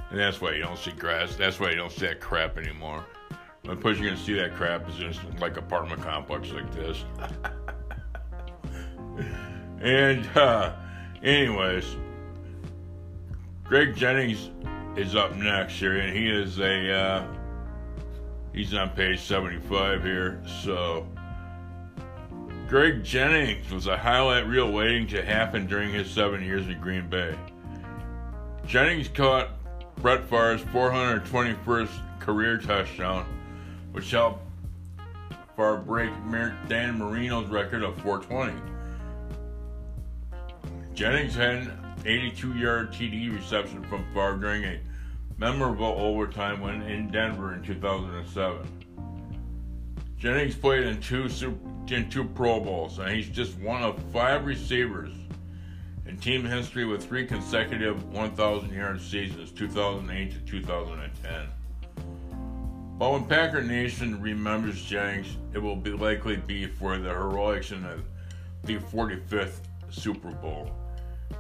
And 0.09 0.19
that's 0.19 0.41
why 0.41 0.53
you 0.53 0.63
don't 0.63 0.79
see 0.79 0.93
grass. 0.93 1.37
That's 1.37 1.61
why 1.61 1.69
you 1.73 1.77
don't 1.77 1.93
see 1.93 2.07
that 2.07 2.19
crap 2.19 2.57
anymore. 2.57 3.05
The 3.65 3.73
only 3.73 3.83
place 3.83 3.99
you're 3.99 4.09
gonna 4.09 4.23
see 4.23 4.33
that 4.33 4.55
crap 4.55 4.89
is 4.89 5.01
in 5.01 5.39
like 5.41 5.59
apartment 5.59 6.01
complex 6.01 6.49
like 6.53 6.75
this. 6.75 7.05
and 9.83 10.27
uh, 10.35 10.75
anyways, 11.23 11.97
Greg 13.63 13.95
Jennings 13.95 14.53
is 14.97 15.15
up 15.15 15.37
next 15.37 15.75
here, 15.75 15.99
and 15.99 16.17
he 16.17 16.31
is 16.31 16.61
a 16.61 16.93
uh, 16.95 17.27
he's 18.55 18.73
on 18.73 18.89
page 18.89 19.21
75 19.21 20.03
here. 20.03 20.43
So 20.63 21.07
Greg 22.69 23.05
Jennings 23.05 23.71
was 23.71 23.87
a 23.87 23.97
highlight 23.97 24.49
reel 24.49 24.73
waiting 24.73 25.07
to 25.07 25.25
happen 25.25 25.69
during 25.69 25.93
his 25.93 26.11
seven 26.11 26.43
years 26.43 26.67
in 26.67 26.81
Green 26.81 27.09
Bay. 27.09 27.33
Jennings 28.67 29.07
caught 29.07 29.51
Brett 30.03 30.29
Favre's 30.29 30.63
421st 30.63 32.19
career 32.19 32.59
touchdown, 32.59 33.25
which 33.93 34.11
helped 34.11 34.43
Favre 35.55 35.77
break 35.77 36.11
Dan 36.69 36.99
Marino's 36.99 37.49
record 37.49 37.85
of 37.85 37.97
420. 38.03 38.61
Jennings 40.93 41.37
had 41.37 41.55
an 41.55 41.95
82-yard 42.05 42.93
TD 42.93 43.33
reception 43.33 43.85
from 43.85 44.05
Favre 44.13 44.39
during 44.39 44.65
a 44.65 44.81
memorable 45.39 45.95
overtime 45.97 46.61
win 46.61 46.83
in 46.83 47.13
Denver 47.13 47.55
in 47.55 47.63
2007. 47.63 48.67
Jennings 50.19 50.55
played 50.55 50.85
in 50.85 51.01
two 51.01 51.29
Super, 51.29 51.59
in 51.95 52.09
two 52.09 52.25
Pro 52.25 52.59
Bowls, 52.59 52.99
and 52.99 53.11
he's 53.11 53.29
just 53.29 53.59
one 53.59 53.83
of 53.83 54.03
five 54.13 54.47
receivers 54.47 55.13
in 56.07 56.17
team 56.17 56.45
history 56.45 56.87
with 56.87 57.07
three 57.07 57.27
consecutive 57.27 58.03
1,000 58.13 58.73
yard 58.73 59.01
seasons, 59.01 59.53
2008 59.53 60.33
to 60.33 60.39
2010. 60.41 61.49
But 62.99 63.13
when 63.13 63.27
Packer 63.27 63.63
Nation 63.63 64.21
remembers 64.23 64.83
Jennings, 64.83 65.37
it 65.53 65.59
will 65.59 65.77
be 65.77 65.91
likely 65.91 66.37
be 66.37 66.67
for 66.67 66.97
the 66.97 67.11
heroics 67.11 67.73
in 67.73 67.87
the 68.65 68.79
45th 68.79 69.59
Super 69.91 70.31
Bowl. 70.31 70.71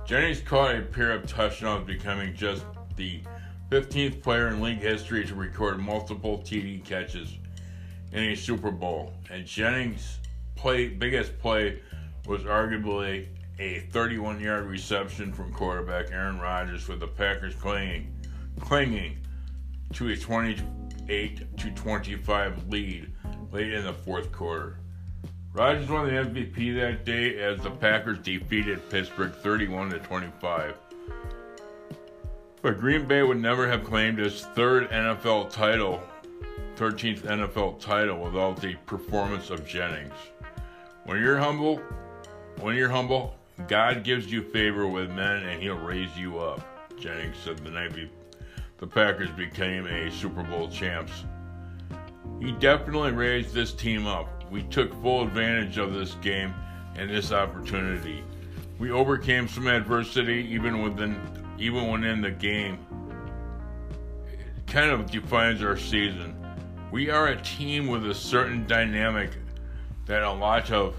Jennings 0.04 0.42
caught 0.42 0.74
a 0.74 0.82
pair 0.82 1.12
of 1.12 1.26
touchdowns, 1.26 1.86
becoming 1.86 2.34
just 2.34 2.62
the 2.96 3.22
15th 3.70 4.22
player 4.22 4.48
in 4.48 4.60
league 4.60 4.80
history 4.80 5.24
to 5.24 5.34
record 5.34 5.78
multiple 5.80 6.38
TD 6.38 6.84
catches 6.84 7.38
in 8.12 8.24
a 8.24 8.34
Super 8.34 8.70
Bowl. 8.70 9.12
And 9.30 9.46
Jennings' 9.46 10.18
play, 10.54 10.88
biggest 10.88 11.38
play 11.38 11.80
was 12.26 12.42
arguably 12.42 13.26
a 13.58 13.80
31 13.90 14.40
yard 14.40 14.66
reception 14.66 15.32
from 15.32 15.52
quarterback 15.52 16.12
Aaron 16.12 16.38
Rodgers 16.38 16.88
with 16.88 17.00
the 17.00 17.06
Packers 17.06 17.54
clinging, 17.54 18.14
clinging 18.60 19.18
to 19.94 20.08
a 20.08 20.16
28 20.16 21.56
to 21.56 21.70
25 21.70 22.68
lead 22.68 23.10
late 23.52 23.72
in 23.72 23.84
the 23.84 23.92
fourth 23.92 24.32
quarter. 24.32 24.78
Rodgers 25.52 25.88
won 25.88 26.06
the 26.06 26.12
MVP 26.12 26.78
that 26.78 27.06
day 27.06 27.38
as 27.42 27.60
the 27.60 27.70
Packers 27.70 28.18
defeated 28.18 28.90
Pittsburgh 28.90 29.34
31 29.36 29.90
to 29.90 29.98
25. 30.00 30.74
But 32.60 32.78
Green 32.78 33.06
Bay 33.06 33.22
would 33.22 33.40
never 33.40 33.66
have 33.66 33.82
claimed 33.82 34.18
its 34.18 34.42
third 34.42 34.90
NFL 34.90 35.50
title, 35.50 36.02
13th 36.76 37.22
NFL 37.22 37.80
title, 37.80 38.18
without 38.18 38.60
the 38.60 38.74
performance 38.86 39.50
of 39.50 39.66
Jennings. 39.66 40.12
When 41.04 41.18
you're 41.20 41.38
humble, 41.38 41.80
when 42.60 42.76
you're 42.76 42.90
humble, 42.90 43.34
God 43.68 44.04
gives 44.04 44.30
you 44.30 44.42
favor 44.42 44.86
with 44.86 45.10
men 45.10 45.44
and 45.44 45.62
he'll 45.62 45.78
raise 45.78 46.14
you 46.16 46.38
up. 46.38 46.60
Jennings 46.98 47.36
said 47.42 47.58
the 47.58 47.70
night 47.70 47.94
the 48.78 48.86
Packers 48.86 49.30
became 49.30 49.86
a 49.86 50.10
Super 50.10 50.42
Bowl 50.42 50.68
champs. 50.68 51.24
He 52.40 52.52
definitely 52.52 53.12
raised 53.12 53.54
this 53.54 53.72
team 53.72 54.06
up. 54.06 54.44
We 54.50 54.62
took 54.64 54.92
full 55.02 55.22
advantage 55.22 55.78
of 55.78 55.94
this 55.94 56.14
game 56.16 56.54
and 56.94 57.08
this 57.08 57.32
opportunity. 57.32 58.22
We 58.78 58.90
overcame 58.90 59.48
some 59.48 59.66
adversity 59.66 60.46
even 60.50 60.82
within 60.82 61.18
even 61.58 61.90
within 61.90 62.20
the 62.20 62.30
game. 62.30 62.78
It 64.30 64.66
kind 64.66 64.90
of 64.90 65.10
defines 65.10 65.62
our 65.62 65.78
season. 65.78 66.45
We 66.92 67.10
are 67.10 67.28
a 67.28 67.42
team 67.42 67.88
with 67.88 68.06
a 68.06 68.14
certain 68.14 68.64
dynamic 68.68 69.30
that 70.06 70.22
a 70.22 70.32
lot 70.32 70.70
of 70.70 70.94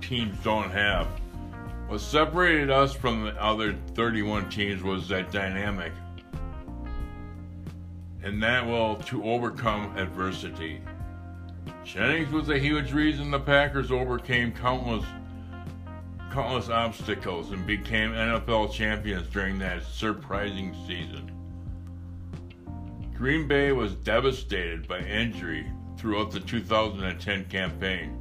teams 0.00 0.38
don't 0.44 0.70
have. 0.70 1.08
What 1.88 2.00
separated 2.00 2.70
us 2.70 2.94
from 2.94 3.24
the 3.24 3.42
other 3.42 3.74
31 3.94 4.48
teams 4.50 4.82
was 4.82 5.08
that 5.08 5.32
dynamic. 5.32 5.92
And 8.22 8.40
that 8.40 8.64
will 8.64 8.96
to 9.06 9.24
overcome 9.24 9.96
adversity. 9.98 10.80
Jennings 11.84 12.30
was 12.30 12.48
a 12.48 12.58
huge 12.58 12.92
reason 12.92 13.32
the 13.32 13.40
Packers 13.40 13.90
overcame 13.90 14.52
countless 14.52 15.04
countless 16.30 16.70
obstacles 16.70 17.50
and 17.50 17.66
became 17.66 18.12
NFL 18.12 18.72
champions 18.72 19.26
during 19.26 19.58
that 19.58 19.82
surprising 19.82 20.74
season. 20.86 21.31
Green 23.22 23.46
Bay 23.46 23.70
was 23.70 23.94
devastated 23.94 24.88
by 24.88 24.98
injury 24.98 25.70
throughout 25.96 26.32
the 26.32 26.40
2010 26.40 27.44
campaign 27.44 28.18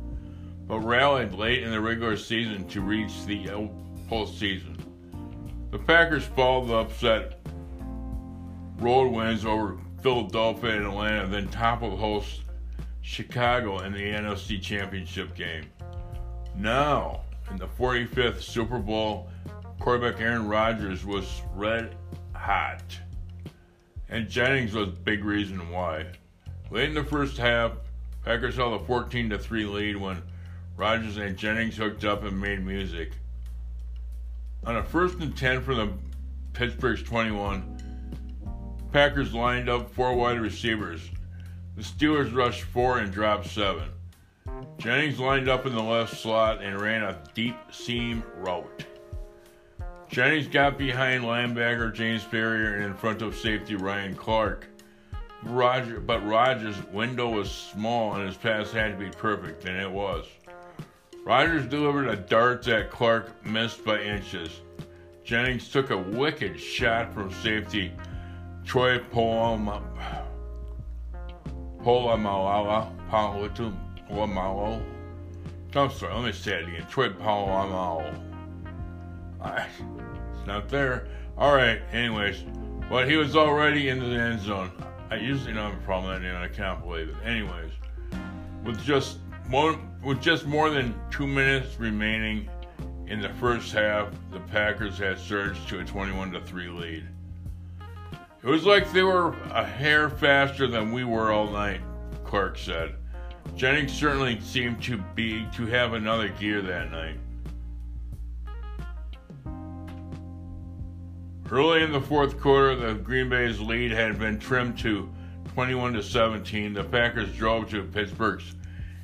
but 0.67 0.77
rallied 0.81 1.34
late 1.34 1.63
in 1.63 1.72
the 1.72 1.81
regular 1.81 2.15
season 2.15 2.67
to 2.67 2.81
reach 2.81 3.25
the 3.25 3.46
postseason. 4.08 4.79
The 5.72 5.79
Packers 5.79 6.25
followed 6.25 6.67
the 6.67 6.75
upset 6.75 7.39
road 8.77 9.12
wins 9.12 9.43
over 9.43 9.79
Philadelphia 10.03 10.77
and 10.77 10.86
Atlanta, 10.86 11.27
then 11.27 11.48
toppled 11.48 11.98
host 12.00 12.41
Chicago 13.01 13.79
in 13.79 13.93
the 13.93 14.03
NFC 14.03 14.62
Championship 14.62 15.34
game. 15.34 15.65
Now, 16.55 17.22
in 17.50 17.58
the 17.58 17.65
45th 17.65 18.43
Super 18.43 18.77
Bowl, 18.77 19.31
quarterback 19.79 20.22
Aaron 20.22 20.48
Rodgers 20.48 21.03
was 21.03 21.41
red 21.55 21.96
hot. 22.36 22.84
And 24.12 24.27
Jennings 24.27 24.74
was 24.74 24.89
big 24.89 25.24
reason 25.24 25.70
why. 25.72 26.06
Late 26.70 26.89
in 26.89 26.96
the 26.96 27.03
first 27.03 27.38
half, 27.38 27.72
Packers 28.25 28.58
held 28.58 28.80
a 28.80 28.86
14 28.86 29.36
3 29.38 29.65
lead 29.65 29.96
when 29.96 30.22
Rodgers 30.75 31.15
and 31.15 31.38
Jennings 31.38 31.77
hooked 31.77 32.03
up 32.03 32.24
and 32.24 32.39
made 32.39 32.65
music. 32.65 33.13
On 34.65 34.75
a 34.75 34.84
first 34.84 35.20
and 35.20 35.36
10 35.36 35.63
from 35.63 35.77
the 35.77 35.94
Pittsburgh's 36.51 37.01
21, 37.03 37.77
Packers 38.91 39.34
lined 39.34 39.70
up 39.70 39.89
four 39.89 40.13
wide 40.13 40.41
receivers. 40.41 41.10
The 41.77 41.82
Steelers 41.82 42.36
rushed 42.36 42.63
four 42.63 43.00
and 43.00 43.13
dropped 43.13 43.48
seven. 43.48 43.89
Jennings 44.77 45.20
lined 45.20 45.48
up 45.48 45.65
in 45.65 45.74
the 45.74 45.82
left 45.82 46.18
slot 46.18 46.62
and 46.62 46.82
ran 46.82 47.01
a 47.01 47.24
deep 47.34 47.56
seam 47.72 48.24
route. 48.36 48.86
Jennings 50.12 50.48
got 50.48 50.77
behind 50.77 51.24
linebacker 51.24 51.94
James 51.94 52.22
Farrior 52.22 52.75
and 52.75 52.84
in 52.84 52.94
front 52.94 53.22
of 53.22 53.34
safety 53.34 53.75
Ryan 53.75 54.13
Clark. 54.13 54.68
Roger, 55.44 56.01
but 56.01 56.20
Rodgers' 56.27 56.75
window 56.91 57.30
was 57.30 57.50
small 57.50 58.15
and 58.15 58.27
his 58.27 58.36
pass 58.36 58.74
had 58.74 58.91
to 58.91 59.06
be 59.06 59.10
perfect, 59.10 59.63
and 59.63 59.77
it 59.77 59.89
was. 59.89 60.25
Rodgers 61.24 61.65
delivered 61.65 62.10
a 62.10 62.18
dart 62.18 62.62
that 62.63 62.91
Clark 62.91 63.46
missed 63.46 63.86
by 63.86 64.01
inches. 64.01 64.60
Jennings 65.24 65.70
took 65.70 65.91
a 65.91 65.98
wicked 65.98 66.60
shot 66.60 67.13
from 67.13 67.32
safety 67.32 67.94
Troy 68.65 69.00
Polamalu. 69.00 70.25
Polamalu. 71.84 73.10
Polamalu. 73.10 74.84
I'm 75.74 75.89
sorry, 75.89 76.13
let 76.13 76.25
me 76.25 76.32
say 76.34 76.62
it 76.62 76.68
again. 76.68 76.86
Troy 76.89 77.08
Polamalu. 77.08 78.31
It's 79.44 80.48
not 80.48 80.70
there. 80.70 81.08
All 81.38 81.56
right, 81.56 81.82
anyways. 81.92 82.44
But 82.90 83.10
he 83.10 83.16
was 83.16 83.36
already 83.36 83.90
in 83.90 84.00
the 84.00 84.06
end 84.06 84.42
zone. 84.42 84.72
I 85.10 85.16
usually 85.16 85.54
don't 85.54 85.72
have 85.72 85.82
a 85.82 85.86
problem 85.86 86.14
with 86.14 86.22
that, 86.22 86.28
and 86.28 86.38
I 86.38 86.48
can't 86.48 86.82
believe 86.82 87.10
it. 87.10 87.16
Anyways, 87.26 87.72
with 88.64 88.84
just 88.84 89.20
more, 89.48 89.78
with 90.04 90.22
just 90.22 90.46
more 90.46 90.70
than 90.70 90.94
two 91.10 91.28
minutes 91.28 91.80
remaining 91.80 92.50
in 93.08 93.22
the 93.22 93.30
first 93.30 93.74
half, 93.74 94.10
the 94.32 94.40
Packers 94.40 94.98
had 94.98 95.20
surged 95.20 95.68
to 95.70 95.80
a 95.80 95.86
21 95.86 96.32
to 96.32 96.42
3 96.42 96.70
lead. 96.70 97.06
It 98.44 98.48
was 98.48 98.66
like 98.66 98.92
they 98.92 99.04
were 99.04 99.36
a 99.52 99.66
hair 99.66 100.10
faster 100.10 100.68
than 100.68 100.92
we 100.92 101.04
were 101.04 101.32
all 101.32 101.50
night, 101.50 101.82
Clark 102.24 102.58
said. 102.58 102.96
Jennings 103.56 103.92
certainly 103.92 104.40
seemed 104.40 104.82
to 104.84 104.98
be 105.14 105.46
to 105.54 105.66
have 105.66 105.94
another 105.94 106.30
gear 106.30 106.62
that 106.62 106.92
night. 106.92 107.18
Early 111.51 111.84
in 111.84 111.91
the 111.91 112.00
fourth 112.00 112.39
quarter, 112.39 112.75
the 112.75 112.93
Green 112.93 113.27
Bay's 113.27 113.60
lead 113.60 113.91
had 113.91 114.17
been 114.17 114.39
trimmed 114.39 114.79
to 114.79 115.10
21 115.53 115.91
to 115.93 116.01
17. 116.01 116.72
The 116.72 116.86
Packers 116.86 117.36
drove 117.36 117.70
to 117.72 117.84
Pittsburgh's 117.84 118.55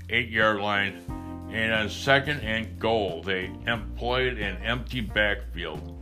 eight-yard 0.09 0.61
line, 0.61 1.49
and 1.51 1.73
on 1.73 1.89
second 1.89 2.39
and 2.39 2.79
goal, 2.79 3.21
they 3.21 3.51
employed 3.67 4.37
an 4.37 4.63
empty 4.63 5.01
backfield. 5.01 6.01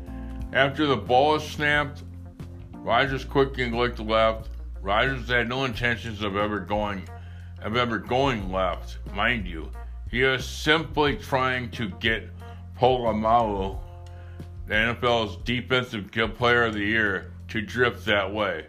After 0.53 0.85
the 0.85 0.95
ball 0.95 1.31
was 1.31 1.49
snapped, 1.49 2.03
Rodgers 2.73 3.25
quickly 3.25 3.71
looked 3.71 3.99
left. 3.99 4.49
Rodgers 4.83 5.27
had 5.27 5.49
no 5.49 5.65
intentions 5.65 6.21
of 6.21 6.37
ever 6.37 6.59
going 6.59 7.09
of 7.63 7.75
ever 7.75 7.97
going 7.97 8.51
left, 8.51 8.99
mind 9.15 9.47
you. 9.47 9.71
He 10.11 10.21
was 10.21 10.45
simply 10.47 11.15
trying 11.15 11.71
to 11.71 11.89
get 11.89 12.29
Polamalu 12.77 13.79
the 14.67 14.73
NFL's 14.73 15.37
Defensive 15.43 16.11
Player 16.37 16.65
of 16.65 16.73
the 16.73 16.83
Year, 16.83 17.31
to 17.49 17.61
drift 17.61 18.05
that 18.05 18.33
way. 18.33 18.65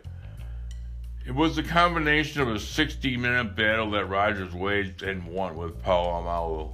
It 1.27 1.35
was 1.35 1.59
a 1.59 1.63
combination 1.63 2.43
of 2.43 2.49
a 2.49 2.61
60 2.61 3.17
minute 3.17 3.57
battle 3.57 3.91
that 3.93 4.07
Rodgers 4.07 4.53
waged 4.53 5.03
and 5.03 5.27
won 5.27 5.57
with 5.57 5.83
Polamalu. 5.83 6.73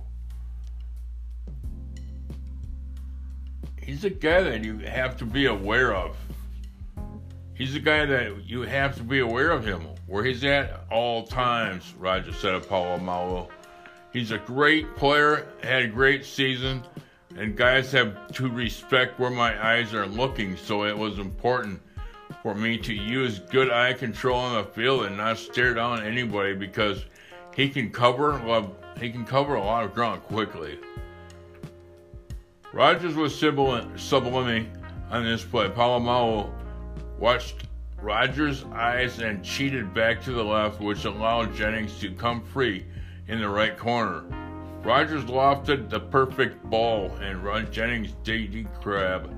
He's 3.80 4.04
a 4.04 4.10
guy 4.10 4.42
that 4.42 4.62
you 4.62 4.78
have 4.78 5.16
to 5.18 5.24
be 5.24 5.46
aware 5.46 5.94
of. 5.94 6.16
He's 7.54 7.74
a 7.74 7.80
guy 7.80 8.04
that 8.06 8.44
you 8.44 8.62
have 8.62 8.96
to 8.96 9.02
be 9.02 9.20
aware 9.20 9.50
of 9.50 9.64
him, 9.64 9.86
where 10.06 10.24
he's 10.24 10.44
at 10.44 10.84
all 10.90 11.26
times, 11.26 11.94
Rodgers 11.98 12.36
said 12.36 12.54
of 12.54 12.68
Polamalu. 12.68 13.48
He's 14.12 14.30
a 14.30 14.38
great 14.38 14.96
player, 14.96 15.48
had 15.62 15.82
a 15.82 15.88
great 15.88 16.24
season 16.24 16.82
and 17.36 17.56
guys 17.56 17.92
have 17.92 18.32
to 18.32 18.48
respect 18.48 19.18
where 19.18 19.30
my 19.30 19.64
eyes 19.64 19.94
are 19.94 20.06
looking, 20.06 20.56
so 20.56 20.84
it 20.84 20.96
was 20.96 21.18
important 21.18 21.80
for 22.42 22.54
me 22.54 22.78
to 22.78 22.92
use 22.92 23.38
good 23.38 23.70
eye 23.70 23.92
control 23.92 24.38
on 24.38 24.62
the 24.62 24.70
field 24.70 25.04
and 25.04 25.16
not 25.16 25.38
stare 25.38 25.74
down 25.74 26.02
anybody 26.02 26.54
because 26.54 27.04
he 27.54 27.68
can 27.68 27.90
cover 27.90 28.42
well, 28.44 28.74
he 29.00 29.10
can 29.10 29.24
cover 29.24 29.54
a 29.54 29.62
lot 29.62 29.84
of 29.84 29.94
ground 29.94 30.22
quickly. 30.22 30.78
Rodgers 32.72 33.14
was 33.14 33.34
subliming 33.34 34.66
on 35.10 35.24
this 35.24 35.44
play. 35.44 35.68
Polamalu 35.68 36.50
watched 37.18 37.66
Rodgers' 38.00 38.64
eyes 38.72 39.20
and 39.20 39.44
cheated 39.44 39.92
back 39.94 40.22
to 40.22 40.32
the 40.32 40.42
left, 40.42 40.80
which 40.80 41.04
allowed 41.04 41.54
Jennings 41.54 42.00
to 42.00 42.10
come 42.12 42.42
free 42.42 42.86
in 43.28 43.40
the 43.40 43.48
right 43.48 43.76
corner. 43.76 44.24
Rodgers 44.84 45.24
lofted 45.24 45.88
the 45.88 46.00
perfect 46.00 46.64
ball, 46.64 47.12
and 47.20 47.44
Ron 47.44 47.70
Jennings' 47.70 48.14
DD 48.24 48.66
crab 48.80 49.32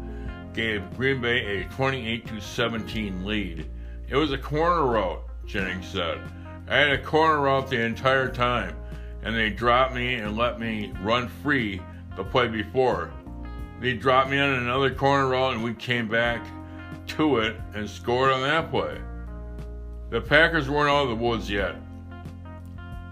gave 0.54 0.96
Green 0.96 1.20
Bay 1.20 1.60
a 1.60 1.64
28 1.64 2.30
17 2.40 3.26
lead. 3.26 3.68
It 4.08 4.16
was 4.16 4.32
a 4.32 4.38
corner 4.38 4.86
route, 4.86 5.22
Jennings 5.44 5.86
said. 5.86 6.18
I 6.66 6.76
had 6.76 6.92
a 6.92 7.02
corner 7.02 7.42
route 7.42 7.68
the 7.68 7.82
entire 7.82 8.30
time, 8.30 8.74
and 9.22 9.36
they 9.36 9.50
dropped 9.50 9.94
me 9.94 10.14
and 10.14 10.34
let 10.34 10.58
me 10.58 10.94
run 11.02 11.28
free 11.28 11.82
the 12.16 12.24
play 12.24 12.48
before. 12.48 13.10
They 13.80 13.92
dropped 13.92 14.30
me 14.30 14.38
on 14.38 14.48
another 14.48 14.94
corner 14.94 15.28
route, 15.28 15.54
and 15.54 15.62
we 15.64 15.74
came 15.74 16.08
back 16.08 16.42
to 17.08 17.40
it 17.40 17.56
and 17.74 17.88
scored 17.88 18.32
on 18.32 18.40
that 18.40 18.70
play. 18.70 18.98
The 20.08 20.22
Packers 20.22 20.70
weren't 20.70 20.88
out 20.88 21.02
of 21.02 21.08
the 21.10 21.22
woods 21.22 21.50
yet. 21.50 21.76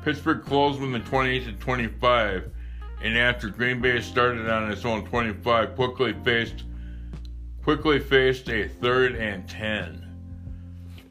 Pittsburgh 0.02 0.44
closed 0.44 0.80
with 0.80 0.92
the 0.92 0.98
28 0.98 1.44
to 1.44 1.52
25, 1.52 2.50
and 3.02 3.18
after 3.18 3.48
Green 3.48 3.80
Bay 3.80 4.00
started 4.00 4.48
on 4.48 4.70
its 4.70 4.84
own 4.84 5.06
25, 5.06 5.74
quickly 5.76 6.14
faced 6.24 6.64
quickly 7.62 8.00
faced 8.00 8.48
a 8.48 8.66
third 8.66 9.14
and 9.14 9.48
10. 9.48 10.04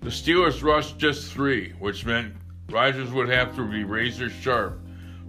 The 0.02 0.10
Steelers 0.10 0.62
rushed 0.62 0.98
just 0.98 1.32
three, 1.32 1.72
which 1.80 2.06
meant 2.06 2.34
Rodgers 2.70 3.12
would 3.12 3.30
have 3.30 3.56
to 3.56 3.66
be 3.66 3.86
razor 3.86 4.30
sharp 4.30 4.82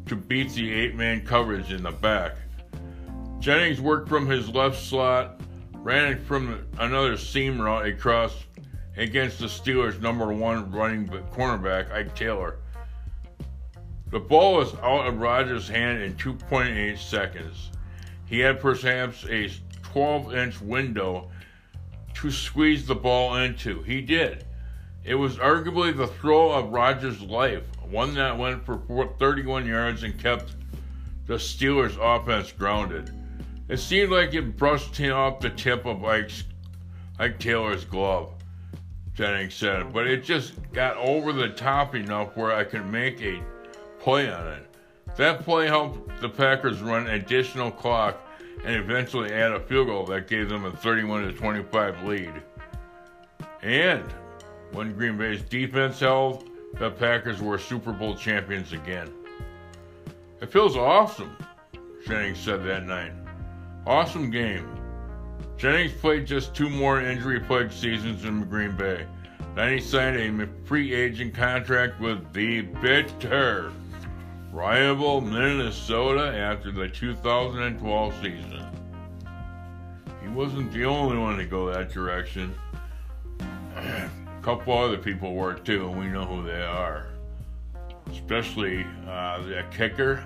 to 0.07 0.16
beat 0.16 0.51
the 0.53 0.72
eight 0.72 0.96
man 0.96 1.25
coverage 1.25 1.72
in 1.72 1.85
the 1.85 1.92
back. 1.92 2.37
Jennings 3.38 3.81
worked 3.81 4.09
from 4.09 4.27
his 4.27 4.48
left 4.48 4.83
slot, 4.83 5.40
ran 5.75 6.25
from 6.25 6.66
another 6.79 7.16
seam 7.16 7.61
route 7.61 7.87
across 7.87 8.44
against 8.96 9.38
the 9.38 9.46
Steelers' 9.46 10.01
number 10.01 10.33
one 10.33 10.70
running 10.72 11.09
cornerback, 11.09 11.92
Ike 11.92 12.14
Taylor. 12.16 12.59
The 14.12 14.20
ball 14.20 14.57
was 14.57 14.75
out 14.83 15.07
of 15.07 15.20
Rodgers' 15.20 15.68
hand 15.68 16.03
in 16.03 16.12
2.8 16.16 16.98
seconds. 16.98 17.70
He 18.27 18.40
had 18.40 18.61
perhaps 18.61 19.25
a 19.25 19.51
12 19.83 20.35
inch 20.35 20.61
window 20.61 21.31
to 22.14 22.31
squeeze 22.31 22.87
the 22.87 22.94
ball 22.94 23.37
into. 23.37 23.83
He 23.85 24.03
did. 24.03 24.44
It 25.03 25.14
was 25.14 25.38
arguably 25.38 25.96
the 25.96 26.09
throw 26.09 26.53
of 26.53 26.72
Rodgers' 26.72 27.22
life, 27.22 27.64
one 27.88 28.14
that 28.16 28.37
went 28.37 28.66
for 28.66 28.79
31 29.18 29.66
yards 29.66 30.03
and 30.03 30.22
kept 30.22 30.57
the 31.27 31.38
Steelers' 31.38 31.96
offense 31.98 32.53
grounded. 32.53 33.11
It 33.70 33.79
seemed 33.79 34.12
like 34.12 34.35
it 34.35 34.59
brushed 34.59 34.94
him 34.94 35.14
off 35.14 35.40
the 35.40 35.48
tip 35.48 35.87
of 35.87 36.05
Ike's, 36.05 36.44
Ike 37.18 37.38
Taylor's 37.38 37.87
glove, 37.87 38.35
Jennings 39.14 39.55
said, 39.55 39.90
but 39.90 40.07
it 40.07 40.22
just 40.22 40.53
got 40.72 40.98
over 40.98 41.33
the 41.33 41.48
top 41.48 41.94
enough 41.94 42.37
where 42.37 42.53
I 42.53 42.64
could 42.64 42.85
make 42.85 43.22
a 43.22 43.42
play 44.03 44.29
on 44.29 44.49
it. 44.49 44.67
That 45.17 45.45
play 45.45 45.69
helped 45.69 46.21
the 46.21 46.29
Packers 46.29 46.81
run 46.81 47.07
additional 47.07 47.71
clock 47.71 48.21
and 48.65 48.75
eventually 48.75 49.33
add 49.33 49.53
a 49.53 49.61
field 49.61 49.87
goal 49.87 50.05
that 50.07 50.27
gave 50.27 50.49
them 50.49 50.65
a 50.65 50.73
31 50.73 51.33
25 51.35 52.03
lead. 52.03 52.33
And 53.62 54.05
when 54.73 54.95
Green 54.95 55.17
Bay's 55.17 55.43
defense 55.43 56.01
held, 56.01 56.49
the 56.79 56.91
Packers 56.91 57.41
were 57.41 57.59
Super 57.59 57.93
Bowl 57.93 58.17
champions 58.17 58.73
again. 58.73 59.09
It 60.41 60.51
feels 60.51 60.77
awesome, 60.77 61.37
Jennings 62.05 62.41
said 62.41 62.65
that 62.65 62.85
night. 62.85 63.12
Awesome 63.87 64.31
game. 64.31 64.69
Jennings 65.57 65.93
played 65.93 66.27
just 66.27 66.55
two 66.57 66.69
more 66.69 67.01
injury 67.01 67.38
plagued 67.38 67.73
seasons 67.73 68.25
in 68.25 68.45
Green 68.45 68.77
Bay. 68.77 69.07
Then 69.55 69.73
he 69.73 69.81
signed 69.81 70.41
a 70.41 70.49
free 70.65 70.93
agent 70.93 71.35
contract 71.35 72.01
with 72.01 72.33
the 72.33 72.62
Bitter 72.62 73.71
rival 74.53 75.23
Minnesota 75.23 76.37
after 76.37 76.71
the 76.71 76.87
2012 76.87 78.15
season. 78.23 78.67
He 80.23 80.29
wasn't 80.29 80.71
the 80.73 80.85
only 80.85 81.17
one 81.17 81.38
to 81.38 81.47
go 81.47 81.73
that 81.73 81.91
direction. 81.91 82.55
A 83.75 84.11
couple 84.43 84.77
other 84.77 84.99
people 84.99 85.35
were 85.35 85.55
too, 85.55 85.88
and 85.88 85.99
we 85.99 86.07
know 86.07 86.27
who 86.27 86.45
they 86.45 86.62
are. 86.62 87.07
Especially 88.11 88.85
uh, 89.09 89.43
the 89.43 89.65
kicker, 89.71 90.23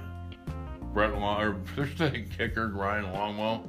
Brett 0.93 1.17
Long, 1.17 1.41
or 1.41 1.57
the 1.97 2.25
kicker, 2.37 2.69
Ryan 2.69 3.05
Longwell. 3.07 3.63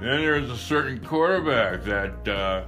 Then 0.00 0.20
there's 0.20 0.50
a 0.50 0.56
certain 0.56 1.02
quarterback 1.04 1.82
that 1.84 2.28
uh, 2.28 2.64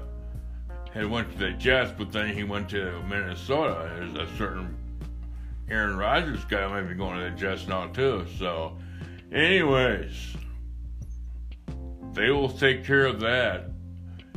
had 0.93 1.09
went 1.09 1.31
to 1.33 1.39
the 1.39 1.53
Jets, 1.53 1.93
but 1.97 2.11
then 2.11 2.35
he 2.35 2.43
went 2.43 2.71
to 2.71 3.01
Minnesota. 3.03 3.91
There's 3.97 4.29
a 4.29 4.37
certain 4.37 4.77
Aaron 5.71 5.97
Rodgers 5.97 6.45
guy 6.47 6.67
might 6.67 6.89
be 6.89 6.95
going 6.95 7.19
to 7.19 7.31
the 7.31 7.31
Jets 7.31 7.67
now 7.69 7.87
too. 7.89 8.27
So, 8.39 8.77
anyways, 9.33 10.35
they 12.13 12.31
will 12.31 12.49
take 12.49 12.85
care 12.85 13.07
of 13.07 13.21
that 13.21 13.71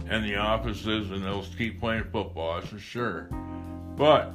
and 0.07 0.23
the 0.23 0.35
offices, 0.35 1.11
and 1.11 1.23
they'll 1.23 1.45
keep 1.57 1.79
playing 1.79 2.03
football. 2.11 2.55
That's 2.55 2.67
for 2.67 2.79
sure. 2.79 3.29
But, 3.95 4.33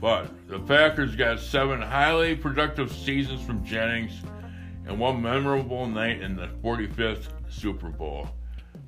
but 0.00 0.30
the 0.48 0.58
Packers 0.58 1.14
got 1.14 1.38
seven 1.38 1.80
highly 1.80 2.34
productive 2.34 2.90
seasons 2.90 3.42
from 3.42 3.64
Jennings 3.64 4.12
and 4.86 4.98
one 4.98 5.20
memorable 5.20 5.86
night 5.86 6.22
in 6.22 6.34
the 6.36 6.48
45th 6.62 7.28
Super 7.48 7.88
Bowl. 7.88 8.28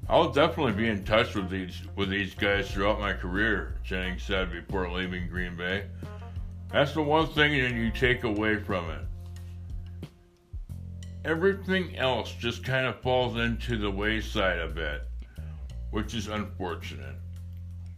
I'll 0.09 0.33
definitely 0.33 0.73
be 0.73 0.89
in 0.89 1.05
touch 1.05 1.35
with 1.35 1.51
these 1.51 1.83
with 1.95 2.09
these 2.09 2.35
guys 2.35 2.71
throughout 2.71 2.99
my 2.99 3.13
career, 3.13 3.77
Jennings 3.85 4.23
said 4.23 4.51
before 4.51 4.91
leaving 4.91 5.29
Green 5.29 5.55
Bay. 5.55 5.85
That's 6.71 6.93
the 6.93 7.03
one 7.03 7.27
thing 7.29 7.61
that 7.63 7.73
you 7.73 7.91
take 7.91 8.25
away 8.25 8.57
from 8.57 8.91
it. 8.91 9.01
Everything 11.25 11.97
else 11.97 12.33
just 12.33 12.63
kind 12.63 12.87
of 12.87 13.01
falls 13.01 13.37
into 13.37 13.77
the 13.77 13.91
wayside 13.91 14.59
a 14.59 14.69
bit, 14.69 15.03
which 15.91 16.15
is 16.15 16.29
unfortunate. 16.29 17.17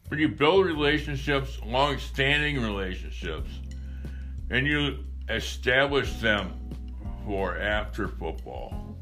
But 0.09 0.19
you 0.19 0.29
build 0.29 0.67
relationships, 0.67 1.59
long 1.65 1.99
standing 1.99 2.61
relationships, 2.61 3.51
and 4.51 4.67
you 4.67 5.05
establish 5.29 6.13
them 6.15 6.53
for 7.25 7.57
after 7.59 8.09
football. 8.09 8.97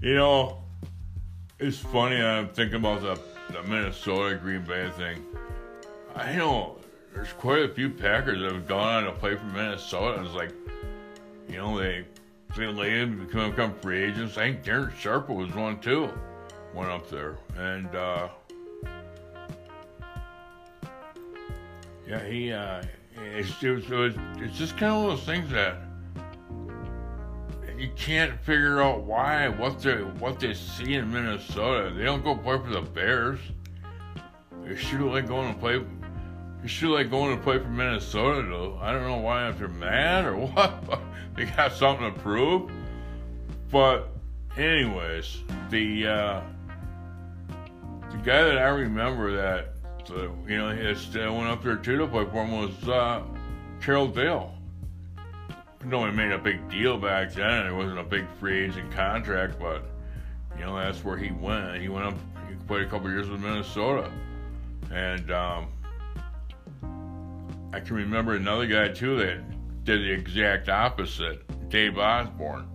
You 0.00 0.14
know, 0.14 0.62
it's 1.58 1.78
funny, 1.78 2.16
I'm 2.16 2.48
thinking 2.48 2.76
about 2.76 3.02
the, 3.02 3.20
the 3.52 3.62
Minnesota 3.64 4.36
Green 4.36 4.64
Bay 4.64 4.90
thing. 4.96 5.22
I 6.14 6.34
know 6.36 6.77
there's 7.18 7.32
quite 7.32 7.68
a 7.68 7.74
few 7.74 7.90
Packers 7.90 8.40
that 8.40 8.52
have 8.52 8.68
gone 8.68 9.02
on 9.02 9.12
to 9.12 9.18
play 9.18 9.34
for 9.34 9.44
Minnesota. 9.46 10.22
It's 10.22 10.34
like, 10.34 10.52
you 11.48 11.56
know, 11.56 11.76
they 11.76 12.04
they 12.56 12.66
later 12.66 13.08
become, 13.08 13.50
become 13.50 13.74
free 13.80 14.04
agents. 14.04 14.38
I 14.38 14.52
think 14.52 14.62
Darren 14.62 14.94
Sharper 14.94 15.32
was 15.32 15.52
one 15.52 15.80
too, 15.80 16.10
went 16.72 16.90
up 16.90 17.10
there, 17.10 17.36
and 17.56 17.92
uh, 17.92 18.28
yeah, 22.06 22.24
he 22.24 22.52
uh, 22.52 22.84
it's, 23.16 23.60
it 23.64 23.70
was, 23.70 23.84
it 23.90 23.90
was, 23.90 24.14
it's 24.36 24.56
just 24.56 24.76
kind 24.76 24.92
of 24.92 25.02
one 25.02 25.10
of 25.10 25.18
those 25.18 25.26
things 25.26 25.50
that 25.50 25.76
you 27.76 27.90
can't 27.96 28.40
figure 28.42 28.80
out 28.80 29.02
why 29.02 29.48
what 29.48 29.82
they 29.82 29.96
what 29.96 30.38
they 30.38 30.54
see 30.54 30.94
in 30.94 31.12
Minnesota. 31.12 31.92
They 31.92 32.04
don't 32.04 32.22
go 32.22 32.36
play 32.36 32.58
for 32.58 32.70
the 32.70 32.82
Bears. 32.82 33.40
They 34.62 34.76
should 34.76 35.00
like 35.00 35.26
going 35.26 35.52
to 35.52 35.58
play. 35.58 35.82
You 36.62 36.68
should 36.68 36.90
like 36.90 37.10
going 37.10 37.36
to 37.36 37.42
play 37.42 37.58
for 37.58 37.68
Minnesota 37.68 38.46
though. 38.48 38.78
I 38.80 38.92
don't 38.92 39.04
know 39.04 39.18
why 39.18 39.48
if 39.48 39.58
they're 39.58 39.68
mad 39.68 40.24
or 40.24 40.36
what. 40.46 41.00
they 41.36 41.44
got 41.44 41.72
something 41.72 42.12
to 42.12 42.20
prove. 42.20 42.70
But 43.70 44.08
anyways, 44.56 45.38
the 45.70 46.06
uh, 46.06 46.42
the 48.10 48.16
guy 48.18 48.42
that 48.42 48.58
I 48.58 48.68
remember 48.68 49.36
that 49.36 49.74
uh, 50.10 50.28
you 50.46 50.56
know 50.56 50.74
he 50.74 51.18
went 51.18 51.48
up 51.48 51.62
there 51.62 51.76
too 51.76 51.98
to 51.98 52.06
play 52.06 52.24
for 52.24 52.44
him 52.44 52.52
was 52.52 52.88
uh, 52.88 53.22
Carroll 53.80 54.08
Dale 54.08 54.58
no 55.84 56.00
one 56.00 56.14
made 56.14 56.32
a 56.32 56.38
big 56.38 56.68
deal 56.68 56.98
back 56.98 57.32
then. 57.32 57.66
It 57.66 57.72
wasn't 57.72 57.98
a 57.98 58.04
big 58.04 58.26
free 58.40 58.64
agent 58.64 58.90
contract, 58.92 59.58
but 59.58 59.84
you 60.58 60.64
know 60.64 60.76
that's 60.76 61.04
where 61.04 61.16
he 61.16 61.30
went. 61.30 61.80
He 61.80 61.88
went 61.88 62.06
up. 62.06 62.14
He 62.48 62.54
played 62.66 62.82
a 62.82 62.90
couple 62.90 63.10
years 63.10 63.28
with 63.28 63.40
Minnesota, 63.40 64.10
and 64.90 65.30
um, 65.30 65.68
I 67.72 67.80
can 67.80 67.96
remember 67.96 68.34
another 68.34 68.66
guy 68.66 68.88
too 68.88 69.16
that 69.16 69.38
did 69.84 70.00
the 70.00 70.10
exact 70.10 70.68
opposite. 70.68 71.42
Dave 71.68 71.98
Osborn. 71.98 72.66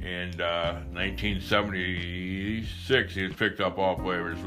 In 0.00 0.40
uh, 0.40 0.82
1976, 0.92 3.14
he 3.14 3.24
was 3.24 3.34
picked 3.34 3.60
up 3.60 3.78
off 3.78 3.98
waivers. 3.98 4.40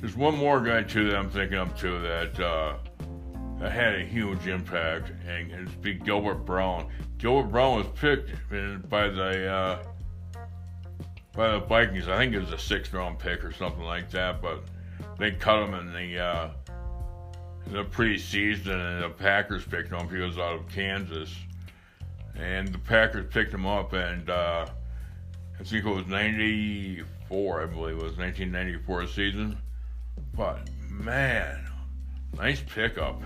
There's 0.00 0.16
one 0.16 0.36
more 0.36 0.60
guy 0.60 0.82
too 0.82 1.10
that 1.10 1.16
I'm 1.16 1.30
thinking 1.30 1.58
of 1.58 1.78
too 1.78 2.00
that. 2.00 2.40
Uh, 2.40 2.74
that 3.62 3.70
had 3.70 3.94
a 3.94 4.04
huge 4.04 4.48
impact, 4.48 5.12
and 5.24 5.52
it's 5.52 5.72
be 5.76 5.94
Gilbert 5.94 6.44
Brown. 6.44 6.88
Gilbert 7.18 7.52
Brown 7.52 7.78
was 7.78 7.86
picked 7.94 8.32
by 8.90 9.08
the 9.08 9.46
uh, 9.46 9.82
by 11.32 11.52
the 11.52 11.60
Vikings. 11.60 12.08
I 12.08 12.16
think 12.16 12.34
it 12.34 12.40
was 12.40 12.52
a 12.52 12.58
sixth 12.58 12.92
round 12.92 13.20
pick 13.20 13.44
or 13.44 13.52
something 13.52 13.84
like 13.84 14.10
that, 14.10 14.42
but 14.42 14.64
they 15.16 15.30
cut 15.30 15.62
him 15.62 15.74
in 15.74 15.92
the 15.92 16.18
uh, 16.18 16.50
the 17.66 17.84
preseason, 17.84 18.68
and 18.68 19.04
the 19.04 19.10
Packers 19.10 19.64
picked 19.64 19.92
him. 19.92 19.98
up. 19.98 20.10
He 20.10 20.18
was 20.18 20.38
out 20.38 20.54
of 20.54 20.68
Kansas, 20.68 21.34
and 22.34 22.68
the 22.68 22.78
Packers 22.78 23.26
picked 23.30 23.52
him 23.52 23.66
up, 23.66 23.92
and 23.92 24.28
uh, 24.28 24.66
I 25.58 25.62
think 25.64 25.84
it 25.84 25.90
was 25.90 26.06
'94, 26.06 27.62
I 27.62 27.66
believe 27.66 27.96
it 27.96 28.02
was 28.02 28.16
1994 28.16 29.06
season. 29.08 29.58
But 30.34 30.68
man, 30.90 31.62
Nice 32.36 32.62
pickup. 32.74 33.20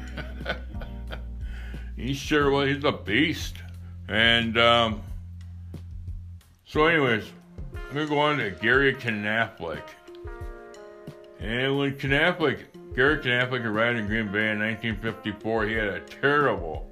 he 1.97 2.13
sure 2.13 2.51
was. 2.51 2.69
He's 2.69 2.85
a 2.85 2.93
beast. 2.93 3.57
And 4.09 4.59
um, 4.59 5.03
so, 6.65 6.87
anyways, 6.87 7.25
I'm 7.75 7.95
going 7.95 8.09
to 8.09 8.15
go 8.15 8.19
on 8.21 8.39
to 8.39 8.51
Gary 8.51 8.95
Knafelc. 8.95 9.83
And 11.39 11.79
when 11.79 11.95
Knafelc, 11.97 12.61
Gary 12.97 13.19
Knafelc 13.19 13.63
arrived 13.63 13.99
in 13.99 14.07
Green 14.07 14.33
Bay 14.33 14.51
in 14.53 14.59
1954, 14.59 15.67
he 15.67 15.75
had 15.75 15.89
a 15.89 16.01
terrible 16.01 16.91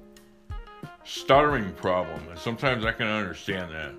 stuttering 1.03 1.71
problem. 1.73 2.21
And 2.29 2.37
sometimes 2.37 2.85
I 2.85 2.91
can 2.91 3.07
understand 3.07 3.97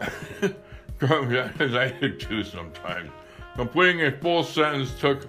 that. 0.00 0.56
As 1.60 1.74
I 1.74 1.90
did 2.00 2.18
too 2.18 2.44
sometimes. 2.44 3.10
Completing 3.56 4.06
a 4.06 4.12
full 4.12 4.42
sentence 4.42 4.98
took 4.98 5.28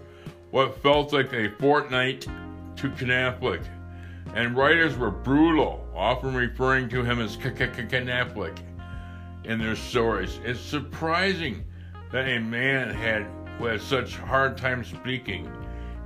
what 0.51 0.81
felt 0.81 1.11
like 1.11 1.33
a 1.33 1.49
fortnight 1.59 2.21
to 2.21 2.89
Knafelc, 2.91 3.61
and 4.35 4.55
writers 4.55 4.95
were 4.95 5.11
brutal, 5.11 5.85
often 5.93 6.33
referring 6.33 6.87
to 6.89 7.03
him 7.03 7.19
as 7.19 7.35
Knafelc 7.35 8.57
in 9.43 9.59
their 9.59 9.75
stories. 9.75 10.39
It's 10.45 10.61
surprising 10.61 11.65
that 12.13 12.25
a 12.25 12.39
man 12.39 12.89
had 12.91 13.27
who 13.57 13.65
had 13.65 13.81
such 13.81 14.15
hard 14.15 14.57
time 14.57 14.85
speaking 14.85 15.51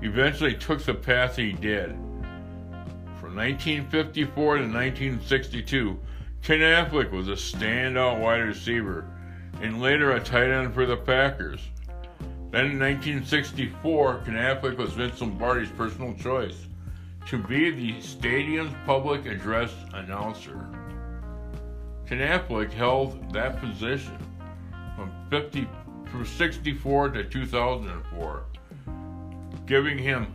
eventually 0.01 0.53
took 0.53 0.83
the 0.83 0.93
path 0.93 1.35
he 1.35 1.51
did. 1.51 1.89
From 3.19 3.35
1954 3.35 4.57
to 4.57 4.63
1962, 4.63 5.99
Knafelc 6.41 7.11
was 7.11 7.27
a 7.27 7.33
standout 7.33 8.19
wide 8.19 8.37
receiver 8.37 9.05
and 9.61 9.81
later 9.81 10.11
a 10.11 10.19
tight 10.19 10.49
end 10.49 10.73
for 10.73 10.85
the 10.85 10.97
Packers. 10.97 11.61
Then 12.51 12.65
in 12.65 12.79
1964, 12.79 14.23
Knafelc 14.25 14.77
was 14.77 14.93
Vince 14.93 15.21
Lombardi's 15.21 15.69
personal 15.69 16.13
choice 16.15 16.65
to 17.27 17.37
be 17.37 17.69
the 17.69 18.01
stadium's 18.01 18.73
public 18.85 19.25
address 19.27 19.71
announcer. 19.93 20.65
Knafelc 22.07 22.71
held 22.71 23.31
that 23.33 23.59
position 23.59 24.17
from 24.95 25.11
50 25.29 25.67
from 26.05 26.25
64 26.25 27.09
to 27.09 27.23
2004, 27.23 28.43
giving 29.69 29.99
him 29.99 30.33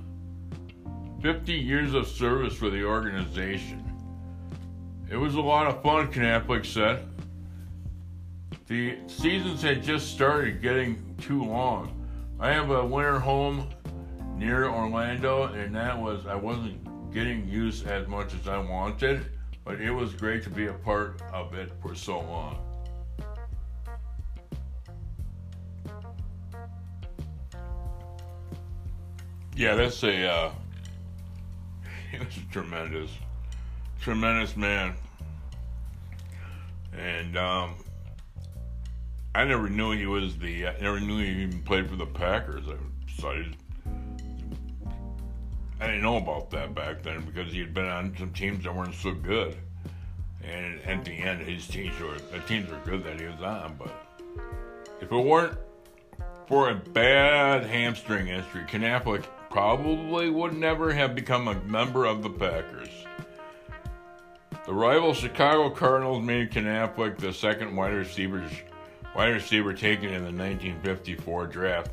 50 1.21 1.53
years 1.53 1.93
of 1.93 2.07
service 2.07 2.55
for 2.55 2.71
the 2.71 2.85
organization. 2.85 3.85
It 5.11 5.17
was 5.17 5.35
a 5.35 5.41
lot 5.41 5.67
of 5.67 5.83
fun, 5.83 6.13
Knafelc 6.13 6.65
said. 6.65 7.09
The 8.69 8.97
seasons 9.09 9.61
had 9.61 9.83
just 9.83 10.15
started 10.15 10.63
getting 10.63 11.17
too 11.21 11.43
long 11.43 12.01
I 12.39 12.53
have 12.53 12.71
a 12.71 12.85
winter 12.85 13.19
home 13.19 13.71
near 14.37 14.69
Orlando, 14.69 15.45
and 15.45 15.75
that 15.75 15.99
was 15.99 16.27
I 16.27 16.35
wasn't 16.35 17.13
getting 17.13 17.49
used 17.49 17.87
as 17.87 18.07
much 18.07 18.35
as 18.35 18.49
I 18.49 18.59
wanted, 18.59 19.27
but 19.65 19.81
it 19.81 19.91
was 19.91 20.13
great 20.15 20.43
to 20.45 20.51
be 20.51 20.67
a 20.67 20.73
part 20.73 21.23
of 21.33 21.55
it 21.55 21.73
for 21.81 21.95
so 21.95 22.21
long. 22.21 22.64
Yeah, 29.57 29.77
that's 29.77 30.03
a 30.03 30.29
uh, 30.29 30.53
was 32.19 32.39
tremendous. 32.51 33.11
tremendous 34.01 34.57
man. 34.57 34.95
And 36.97 37.37
um, 37.37 37.75
I 39.35 39.45
never 39.45 39.69
knew 39.69 39.93
he 39.93 40.07
was 40.07 40.37
the. 40.39 40.69
I 40.69 40.81
never 40.81 41.01
knew 41.01 41.19
he 41.19 41.43
even 41.43 41.63
played 41.63 41.89
for 41.89 41.97
the 41.97 42.07
Packers. 42.07 42.65
I 42.69 42.77
decided. 43.07 43.57
I 45.81 45.87
didn't 45.87 46.03
know 46.03 46.17
about 46.17 46.51
that 46.51 46.75
back 46.75 47.03
then 47.03 47.25
because 47.25 47.53
he 47.53 47.61
had 47.61 47.75
been 47.75 47.87
on 47.87 48.17
some 48.19 48.33
teams 48.33 48.65
that 48.65 48.75
weren't 48.75 48.95
so 48.95 49.13
good. 49.13 49.57
And 50.43 50.81
at 50.83 51.05
the 51.05 51.13
end, 51.13 51.43
his 51.43 51.67
teams 51.67 51.99
were 52.01 52.17
the 52.33 52.41
teams 52.47 52.71
were 52.71 52.81
good 52.85 53.05
that 53.05 53.21
he 53.21 53.27
was 53.27 53.41
on. 53.41 53.77
But 53.79 53.95
if 55.01 55.11
it 55.11 55.17
weren't 55.17 55.59
for 56.47 56.71
a 56.71 56.75
bad 56.75 57.65
hamstring 57.67 58.29
injury, 58.29 58.65
Knafelc 58.65 59.25
probably 59.55 60.29
would 60.31 60.53
never 60.53 60.93
have 60.93 61.15
become 61.15 61.47
a 61.47 61.55
member 61.61 62.07
of 62.07 62.25
the 62.25 62.29
Packers. 62.29 62.89
The 64.67 64.75
rival 64.75 65.15
Chicago 65.15 65.71
Cardinals 65.71 66.25
made 66.25 66.51
Knafelc 66.51 67.19
the 67.19 67.33
second 67.33 67.77
wide 67.77 67.95
receiver, 67.95 68.43
wide 69.15 69.29
receiver 69.29 69.73
taken 69.73 70.07
in 70.07 70.25
the 70.25 70.33
1954 70.33 71.47
draft 71.47 71.93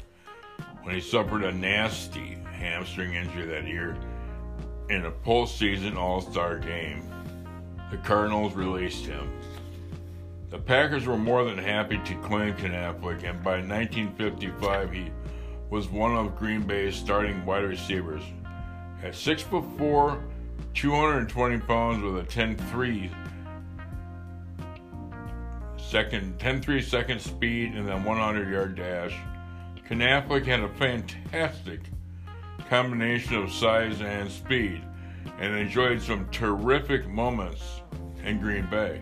when 0.82 0.95
he 0.95 1.02
suffered 1.02 1.43
a 1.43 1.52
nasty 1.52 2.39
hamstring 2.52 3.13
injury 3.13 3.45
that 3.45 3.67
year 3.67 3.95
in 4.89 5.06
a 5.06 5.12
postseason 5.12 5.97
All 5.97 6.19
Star 6.19 6.58
game. 6.58 7.08
The 7.91 7.97
Cardinals 7.97 8.56
released 8.56 9.06
him. 9.06 9.32
The 10.50 10.58
Packers 10.58 11.06
were 11.06 11.15
more 11.15 11.43
than 11.43 11.60
happy 11.60 12.00
to 12.06 12.15
claim 12.24 12.56
Knafelc, 12.56 13.24
and 13.24 13.43
by 13.43 13.62
1955 13.62 14.91
he 14.91 15.12
was 15.72 15.90
one 15.90 16.16
of 16.16 16.36
Green 16.36 16.62
Bay's 16.64 16.96
starting 16.96 17.44
wide 17.46 17.64
receivers. 17.64 18.22
At 19.02 19.16
6 19.16 19.42
foot 19.44 19.64
4, 19.78 20.22
220 20.74 21.58
pounds 21.60 22.04
with 22.04 22.18
a 22.18 22.28
10-3 22.28 23.10
second 25.78 26.38
10-3 26.40 26.84
second 26.84 27.20
speed 27.20 27.74
and 27.74 27.88
then 27.88 28.04
100 28.04 28.50
yard 28.50 28.76
dash. 28.76 29.14
Knafelc 29.90 30.46
had 30.46 30.62
a 30.62 30.70
fantastic 30.70 31.82
combination 32.70 33.36
of 33.36 33.52
size 33.52 34.00
and 34.02 34.32
speed 34.32 34.82
and 35.40 35.54
enjoyed 35.54 36.02
some 36.02 36.30
terrific 36.30 37.08
moments 37.08 37.82
in 38.24 38.40
Green 38.40 38.70
Bay. 38.70 39.02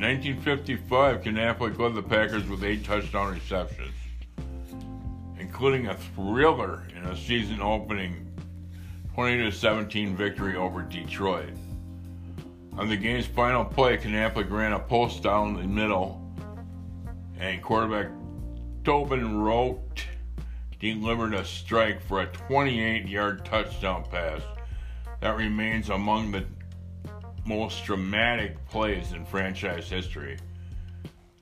1955, 0.00 1.22
Knafelc 1.22 1.78
led 1.78 1.94
the 1.94 2.02
Packers 2.02 2.48
with 2.48 2.64
eight 2.64 2.84
touchdown 2.84 3.34
receptions 3.34 3.94
including 5.60 5.88
a 5.88 5.94
thriller 6.14 6.84
in 6.96 7.04
a 7.04 7.16
season 7.16 7.60
opening 7.60 8.26
20 9.14 9.50
17 9.50 10.16
victory 10.16 10.56
over 10.56 10.82
Detroit. 10.82 11.52
On 12.78 12.88
the 12.88 12.96
game's 12.96 13.26
final 13.26 13.64
play, 13.64 13.98
Knafelc 13.98 14.50
ran 14.50 14.72
a 14.72 14.78
post 14.78 15.22
down 15.22 15.56
the 15.56 15.64
middle, 15.64 16.22
and 17.38 17.60
quarterback 17.60 18.10
Tobin 18.84 19.38
Rote 19.38 20.06
delivered 20.78 21.34
a 21.34 21.44
strike 21.44 22.00
for 22.00 22.22
a 22.22 22.26
28 22.26 23.06
yard 23.06 23.44
touchdown 23.44 24.04
pass 24.10 24.40
that 25.20 25.36
remains 25.36 25.90
among 25.90 26.30
the 26.30 26.44
most 27.44 27.84
dramatic 27.84 28.64
plays 28.68 29.12
in 29.12 29.24
franchise 29.24 29.88
history. 29.88 30.38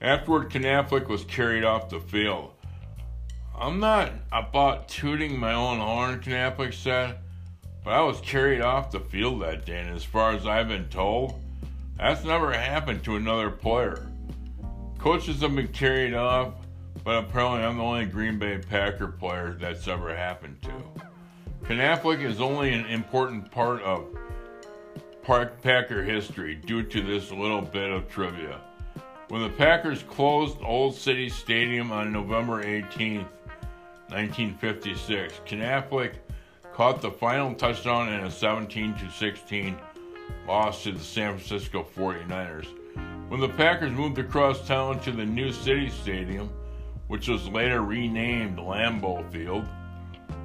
Afterward, 0.00 0.50
Knafelc 0.50 1.08
was 1.08 1.24
carried 1.24 1.64
off 1.64 1.90
the 1.90 2.00
field. 2.00 2.52
I'm 3.58 3.80
not 3.80 4.12
about 4.30 4.88
tooting 4.88 5.38
my 5.38 5.52
own 5.52 5.78
horn, 5.78 6.20
Knafelc 6.20 6.72
said, 6.72 7.18
but 7.84 7.92
I 7.92 8.02
was 8.02 8.20
carried 8.20 8.60
off 8.60 8.92
the 8.92 9.00
field 9.00 9.42
that 9.42 9.66
day, 9.66 9.80
and 9.80 9.90
as 9.90 10.04
far 10.04 10.32
as 10.32 10.46
I've 10.46 10.68
been 10.68 10.88
told, 10.88 11.40
that's 11.96 12.24
never 12.24 12.52
happened 12.52 13.02
to 13.04 13.16
another 13.16 13.50
player. 13.50 14.06
Coaches 14.98 15.40
have 15.40 15.56
been 15.56 15.68
carried 15.68 16.14
off, 16.14 16.54
but 17.02 17.24
apparently 17.24 17.62
I'm 17.62 17.78
the 17.78 17.82
only 17.82 18.06
Green 18.06 18.38
Bay 18.38 18.58
Packer 18.58 19.08
player 19.08 19.56
that's 19.58 19.88
ever 19.88 20.14
happened 20.14 20.62
to. 20.62 20.72
Knafelc 21.64 22.22
is 22.22 22.40
only 22.40 22.72
an 22.72 22.86
important 22.86 23.50
part 23.50 23.82
of 23.82 24.06
Packer 25.28 26.02
history 26.02 26.54
due 26.54 26.82
to 26.82 27.02
this 27.02 27.30
little 27.30 27.60
bit 27.60 27.90
of 27.90 28.08
trivia. 28.08 28.62
When 29.28 29.42
the 29.42 29.50
Packers 29.50 30.02
closed 30.04 30.56
Old 30.62 30.94
City 30.94 31.28
Stadium 31.28 31.92
on 31.92 32.10
November 32.10 32.64
18th, 32.64 33.26
1956. 34.08 35.42
Knafelc 35.44 36.14
caught 36.72 37.02
the 37.02 37.10
final 37.10 37.54
touchdown 37.54 38.10
in 38.10 38.24
a 38.24 38.30
17 38.30 38.96
16 39.14 39.76
loss 40.46 40.84
to 40.84 40.92
the 40.92 40.98
San 40.98 41.36
Francisco 41.36 41.86
49ers. 41.94 42.68
When 43.28 43.40
the 43.40 43.50
Packers 43.50 43.92
moved 43.92 44.16
across 44.16 44.66
town 44.66 44.98
to 45.00 45.12
the 45.12 45.26
new 45.26 45.52
City 45.52 45.90
Stadium, 45.90 46.48
which 47.08 47.28
was 47.28 47.46
later 47.48 47.82
renamed 47.82 48.56
Lambeau 48.56 49.30
Field, 49.30 49.66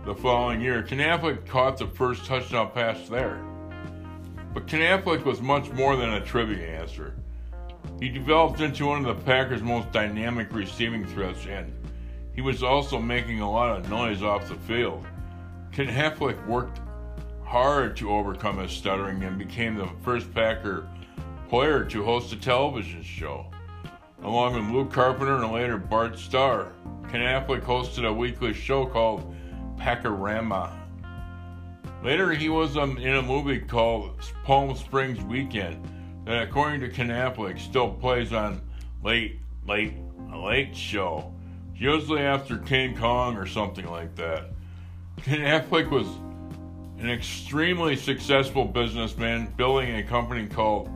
the 0.06 0.14
following 0.14 0.60
year, 0.60 0.84
Knafelc 0.84 1.48
caught 1.48 1.78
the 1.78 1.88
first 1.88 2.26
touchdown 2.26 2.70
pass 2.72 3.08
there. 3.08 3.40
But 4.54 4.68
Knafelc 4.68 5.24
was 5.24 5.42
much 5.42 5.70
more 5.72 5.96
than 5.96 6.14
a 6.14 6.22
trivia 6.22 6.80
answer. 6.80 7.16
He 8.00 8.10
developed 8.10 8.60
into 8.60 8.86
one 8.86 9.06
of 9.06 9.18
the 9.18 9.24
Packers' 9.24 9.64
most 9.64 9.92
dynamic 9.92 10.54
receiving 10.54 11.06
threats 11.06 11.46
and 11.48 11.74
he 12.34 12.42
was 12.42 12.64
also 12.64 13.00
making 13.00 13.42
a 13.42 13.52
lot 13.52 13.78
of 13.78 13.90
noise 13.90 14.24
off 14.24 14.48
the 14.48 14.56
field. 14.56 15.06
Knafelc 15.72 16.46
worked 16.48 16.80
hard 17.44 17.96
to 17.98 18.12
overcome 18.12 18.58
his 18.58 18.72
stuttering 18.72 19.24
and 19.24 19.38
became 19.38 19.76
the 19.76 19.90
first 20.02 20.34
Packer 20.34 20.88
player 21.50 21.84
to 21.86 22.04
host 22.04 22.34
a 22.34 22.36
television 22.36 23.04
show. 23.04 23.46
Along 24.24 24.56
with 24.56 24.74
Luke 24.74 24.92
Carpenter 24.92 25.36
and 25.36 25.52
later 25.52 25.78
Bart 25.78 26.18
Starr, 26.18 26.72
Knafelc 27.04 27.62
hosted 27.62 28.08
a 28.08 28.14
weekly 28.14 28.54
show 28.54 28.86
called 28.86 29.36
Packerama. 29.78 30.72
Later, 32.04 32.34
he 32.34 32.50
was 32.50 32.76
um, 32.76 32.98
in 32.98 33.16
a 33.16 33.22
movie 33.22 33.60
called 33.60 34.20
Palm 34.44 34.76
Springs 34.76 35.24
Weekend 35.24 35.88
that, 36.26 36.44
according 36.44 36.82
to 36.82 36.90
Knafelc, 36.90 37.58
still 37.58 37.94
plays 37.94 38.34
on 38.34 38.60
late, 39.02 39.40
late, 39.66 39.94
late 40.36 40.76
show 40.76 41.34
usually 41.74 42.22
after 42.22 42.58
King 42.58 42.98
Kong 42.98 43.38
or 43.38 43.46
something 43.46 43.88
like 43.88 44.16
that. 44.16 44.50
Knafelc 45.22 45.90
was 45.90 46.08
an 47.00 47.10
extremely 47.10 47.96
successful 47.96 48.66
businessman, 48.66 49.54
building 49.56 49.96
a 49.96 50.04
company 50.04 50.46
called 50.46 50.90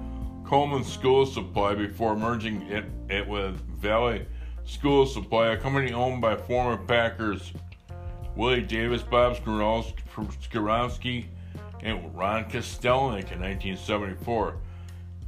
Coleman 0.45 0.83
School 0.83 1.25
Supply 1.25 1.73
before 1.73 2.17
merging 2.17 2.63
it, 2.63 2.83
it 3.09 3.25
with 3.25 3.55
Valley 3.77 4.25
School 4.65 5.05
Supply, 5.05 5.53
a 5.53 5.57
company 5.57 5.93
owned 5.93 6.21
by 6.21 6.35
former 6.35 6.75
Packers 6.75 7.53
Willie 8.37 8.61
Davis, 8.61 9.01
Bob 9.01 9.35
Skoronski, 9.35 11.25
and 11.81 12.15
Ron 12.15 12.45
Kostelnik 12.45 13.31
in 13.31 13.41
1974. 13.41 14.57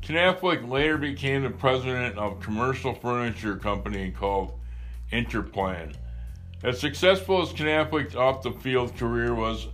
Knafelc 0.04 0.70
later 0.70 0.98
became 1.00 1.42
the 1.42 1.50
president 1.50 2.20
of 2.20 2.34
a 2.34 2.36
commercial 2.36 2.94
furniture 2.94 3.56
company 3.56 4.12
called 4.12 4.60
Interplan. 5.12 5.96
As 6.64 6.80
successful 6.80 7.42
as 7.42 7.50
Knafelc's 7.50 8.16
off 8.16 8.44
the 8.44 8.52
field 8.52 8.96
career 8.96 9.34
was, 9.34 9.68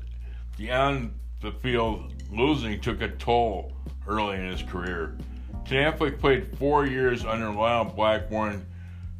the 0.57 0.71
on 0.71 1.13
the 1.41 1.51
field 1.51 2.13
losing 2.31 2.79
took 2.79 3.01
a 3.01 3.09
toll 3.09 3.73
early 4.07 4.37
in 4.37 4.49
his 4.49 4.63
career. 4.63 5.17
Knafelc 5.65 6.19
played 6.19 6.57
four 6.57 6.85
years 6.85 7.25
under 7.25 7.51
Lisle 7.51 7.83
Blackbourn, 7.83 8.65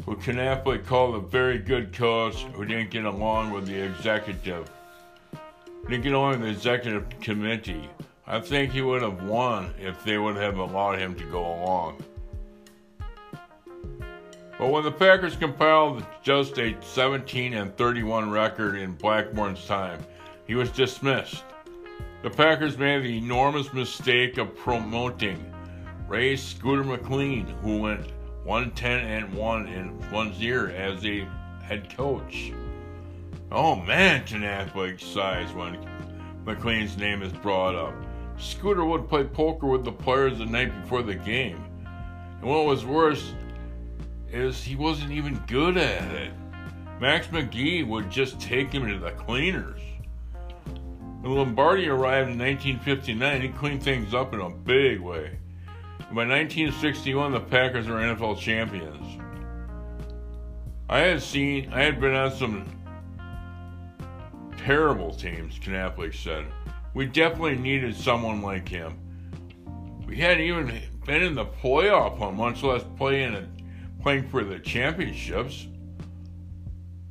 who 0.04 0.16
Knafelc 0.16 0.86
called 0.86 1.16
a 1.16 1.20
very 1.20 1.60
good 1.60 1.94
coach 1.94 2.44
who 2.54 2.66
didn't 2.66 2.92
get 2.92 3.06
along 3.06 3.52
with 3.52 3.68
the 3.68 3.80
executive. 3.80 4.70
Didn't 5.88 6.04
get 6.04 6.14
along 6.14 6.32
with 6.32 6.42
the 6.42 6.50
executive 6.50 7.08
committee. 7.22 7.90
I 8.28 8.40
think 8.40 8.72
he 8.72 8.82
would 8.82 9.02
have 9.02 9.24
won 9.24 9.74
if 9.80 10.04
they 10.04 10.18
would 10.18 10.36
have 10.38 10.58
allowed 10.58 11.00
him 11.00 11.16
to 11.16 11.24
go 11.26 11.40
along. 11.40 12.04
But 14.58 14.72
when 14.72 14.84
the 14.84 14.92
Packers 14.92 15.36
compiled 15.36 16.06
just 16.24 16.58
a 16.60 16.76
17 16.82 17.54
and 17.54 17.76
31 17.76 18.32
record 18.32 18.78
in 18.78 18.94
Blackbourn's 18.94 19.66
time, 19.66 20.04
he 20.48 20.56
was 20.56 20.70
dismissed. 20.72 21.44
The 22.24 22.30
Packers 22.30 22.78
made 22.78 23.04
the 23.04 23.18
enormous 23.18 23.74
mistake 23.74 24.38
of 24.38 24.56
promoting 24.56 25.54
Ray 26.08 26.36
Scooter 26.36 26.84
McLean, 26.84 27.46
who 27.62 27.80
went 27.80 28.08
110 28.46 29.00
and 29.00 29.34
1 29.34 29.68
in 29.68 29.88
one 30.12 30.32
year 30.34 30.70
as 30.70 31.06
a 31.06 31.28
head 31.64 31.94
coach. 31.96 32.54
Oh 33.52 33.76
man, 33.76 34.24
Knafelc 34.24 35.02
sighs 35.02 35.52
when 35.54 35.78
McLean's 36.46 36.96
name 36.96 37.22
is 37.22 37.34
brought 37.34 37.76
up. 37.76 37.94
Scooter 38.38 38.86
would 38.86 39.10
play 39.10 39.24
poker 39.24 39.68
with 39.68 39.84
the 39.84 39.92
players 39.92 40.38
the 40.38 40.46
night 40.46 40.80
before 40.82 41.02
the 41.02 41.16
game. 41.16 41.64
And 42.40 42.50
what 42.50 42.66
was 42.66 42.86
worse, 42.86 43.34
is 44.32 44.62
he 44.62 44.76
wasn't 44.76 45.12
even 45.12 45.42
good 45.48 45.78
at 45.78 46.12
it. 46.14 46.34
Max 47.00 47.28
McGee 47.28 47.88
would 47.88 48.10
just 48.10 48.40
take 48.40 48.72
him 48.72 48.88
to 48.88 49.00
the 49.00 49.12
cleaners. 49.12 49.82
When 51.22 51.36
Lombardi 51.36 51.88
arrived 51.88 52.30
in 52.30 52.38
1959, 52.38 53.42
he 53.42 53.48
cleaned 53.50 53.82
things 53.82 54.14
up 54.14 54.34
in 54.34 54.42
a 54.42 54.50
big 54.50 55.00
way. 55.00 55.40
By 56.00 56.26
1961, 56.26 57.32
the 57.32 57.40
Packers 57.40 57.88
were 57.88 57.96
NFL 57.96 58.40
champions. 58.40 59.22
I 60.88 61.00
had 61.00 61.22
seen, 61.22 61.74
I 61.74 61.82
had 61.82 62.00
been 62.00 62.14
on 62.14 62.32
some 62.32 62.66
terrible 64.58 65.14
teams, 65.14 65.60
Knafelc 65.60 66.14
said. 66.14 66.46
We 66.94 67.06
definitely 67.06 67.58
needed 67.58 67.96
someone 67.96 68.42
like 68.42 68.70
him. 68.70 69.00
We 70.06 70.18
hadn't 70.18 70.44
even 70.44 70.82
been 71.06 71.24
in 71.24 71.36
the 71.36 71.46
playoff 71.46 72.36
much 72.36 72.64
less 72.64 72.84
playing 72.98 73.48
playing 74.02 74.30
for 74.30 74.44
the 74.44 74.60
championships. 74.60 75.68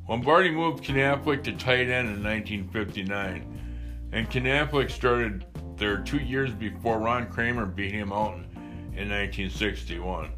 Lombardi 0.08 0.50
moved 0.50 0.84
Knafelc 0.84 1.42
to 1.44 1.52
tight 1.52 1.88
end 1.88 2.08
in 2.08 2.22
1959, 2.22 4.08
and 4.12 4.30
Knafelc 4.30 4.90
started 4.90 5.44
there 5.76 5.98
two 5.98 6.18
years 6.18 6.52
before 6.52 7.00
Ron 7.00 7.26
Kramer 7.28 7.66
beat 7.66 7.92
him 7.92 8.12
out 8.12 8.43
in 8.96 9.08
1961. 9.10 10.30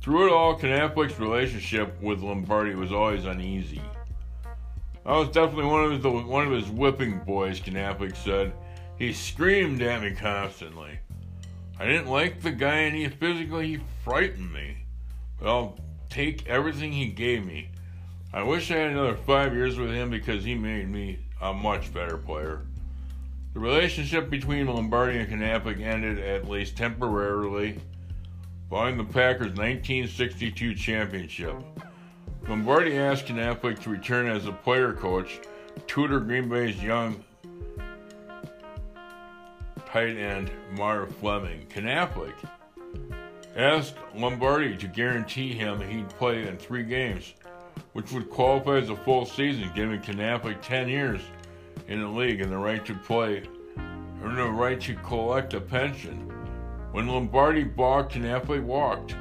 Through 0.00 0.26
it 0.26 0.32
all, 0.32 0.58
Knafelc's 0.58 1.18
relationship 1.18 2.00
with 2.00 2.22
Lombardi 2.22 2.74
was 2.74 2.92
always 2.92 3.24
uneasy. 3.24 3.82
I 5.04 5.18
was 5.18 5.28
definitely 5.28 5.66
one 5.66 5.84
of 5.84 5.90
his 5.92 6.04
one 6.04 6.46
of 6.46 6.52
his 6.52 6.68
whipping 6.68 7.18
boys, 7.20 7.60
Knafelc 7.60 8.16
said. 8.16 8.52
He 8.98 9.12
screamed 9.12 9.82
at 9.82 10.02
me 10.02 10.14
constantly. 10.14 10.98
I 11.78 11.86
didn't 11.86 12.08
like 12.08 12.40
the 12.40 12.52
guy 12.52 12.82
and 12.82 12.96
he 12.96 13.08
physically 13.08 13.66
he 13.66 13.80
frightened 14.04 14.52
me. 14.52 14.76
But 15.38 15.48
I'll 15.48 15.78
take 16.08 16.46
everything 16.46 16.92
he 16.92 17.06
gave 17.06 17.44
me. 17.44 17.70
I 18.32 18.42
wish 18.42 18.70
I 18.70 18.76
had 18.76 18.92
another 18.92 19.16
five 19.16 19.54
years 19.54 19.78
with 19.78 19.90
him 19.90 20.08
because 20.08 20.44
he 20.44 20.54
made 20.54 20.88
me 20.88 21.18
a 21.40 21.52
much 21.52 21.92
better 21.92 22.16
player. 22.16 22.62
The 23.54 23.60
relationship 23.60 24.30
between 24.30 24.66
Lombardi 24.66 25.18
and 25.18 25.30
Knafelc 25.30 25.78
ended 25.82 26.18
at 26.18 26.48
least 26.48 26.74
temporarily 26.74 27.78
following 28.70 28.96
the 28.96 29.04
Packers' 29.04 29.48
1962 29.48 30.74
championship. 30.74 31.56
Lombardi 32.48 32.96
asked 32.96 33.26
Knafelc 33.26 33.78
to 33.80 33.90
return 33.90 34.26
as 34.26 34.46
a 34.46 34.52
player 34.52 34.94
coach, 34.94 35.38
tutor 35.86 36.18
Green 36.20 36.48
Bay's 36.48 36.82
young 36.82 37.22
tight 39.84 40.16
end 40.16 40.50
Marv 40.72 41.14
Fleming. 41.16 41.66
Knafelc 41.66 42.32
asked 43.54 43.96
Lombardi 44.14 44.78
to 44.78 44.86
guarantee 44.86 45.52
him 45.52 45.78
he'd 45.78 46.08
play 46.08 46.48
in 46.48 46.56
three 46.56 46.84
games, 46.84 47.34
which 47.92 48.10
would 48.12 48.30
qualify 48.30 48.78
as 48.78 48.88
a 48.88 48.96
full 48.96 49.26
season, 49.26 49.70
giving 49.74 50.00
Knafelc 50.00 50.62
10 50.62 50.88
years 50.88 51.20
in 51.88 52.00
the 52.00 52.08
league 52.08 52.40
and 52.40 52.50
the 52.52 52.56
right 52.56 52.84
to 52.86 52.94
play 52.94 53.42
and 54.22 54.38
the 54.38 54.44
right 54.44 54.80
to 54.80 54.94
collect 54.96 55.54
a 55.54 55.60
pension. 55.60 56.28
When 56.92 57.08
Lombardi 57.08 57.64
balked, 57.64 58.16
and 58.16 58.24
Knafelc 58.24 58.62
walked 58.62 59.16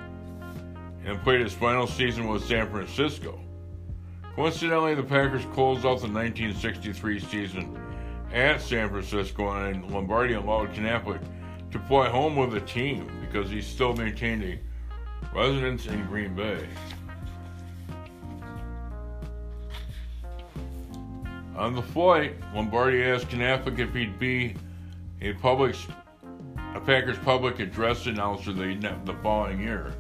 and 1.06 1.22
played 1.24 1.42
his 1.42 1.54
final 1.54 1.88
season 1.88 2.28
with 2.28 2.44
San 2.44 2.70
Francisco. 2.70 3.40
Coincidentally, 4.36 4.94
the 4.96 5.04
Packers 5.04 5.46
closed 5.54 5.80
out 5.80 6.00
the 6.00 6.08
1963 6.08 7.20
season 7.20 7.78
at 8.32 8.62
San 8.62 8.90
Francisco, 8.90 9.50
and 9.50 9.90
Lombardi 9.92 10.34
allowed 10.34 10.74
Knafelc 10.74 11.22
to 11.72 11.80
fly 11.80 12.10
home 12.10 12.36
with 12.36 12.52
the 12.52 12.62
team 12.62 13.12
because 13.22 13.50
he 13.50 13.62
still 13.62 13.94
maintained 13.94 14.44
a 14.44 14.60
residence 15.36 15.86
in 15.88 16.06
Green 16.08 16.36
Bay. 16.36 16.68
On 21.56 21.76
the 21.76 21.82
flight, 21.82 22.36
Lombardi 22.56 23.04
asked 23.04 23.30
Knafelc 23.30 23.78
if 23.78 23.94
he'd 23.94 24.18
be 24.18 24.56
a 25.22 25.34
public, 25.34 25.76
a 26.76 26.80
Packers 26.80 27.18
public 27.20 27.60
address 27.60 28.06
announcer 28.06 28.54
the, 28.54 28.76
the 29.06 29.14
following 29.22 29.60
year. 29.60 29.94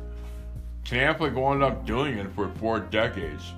Knafelc 0.85 1.33
wound 1.33 1.61
up 1.61 1.85
doing 1.85 2.17
it 2.17 2.31
for 2.33 2.49
four 2.55 2.79
decades. 2.79 3.53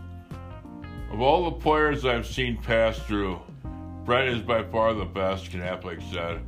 Of 1.11 1.21
all 1.21 1.45
the 1.45 1.51
players 1.51 2.05
I've 2.05 2.25
seen 2.25 2.57
pass 2.57 2.97
through, 2.97 3.39
Brett 4.03 4.27
is 4.27 4.41
by 4.41 4.63
far 4.63 4.93
the 4.93 5.05
best, 5.05 5.51
Knafelc 5.51 6.11
said. 6.11 6.41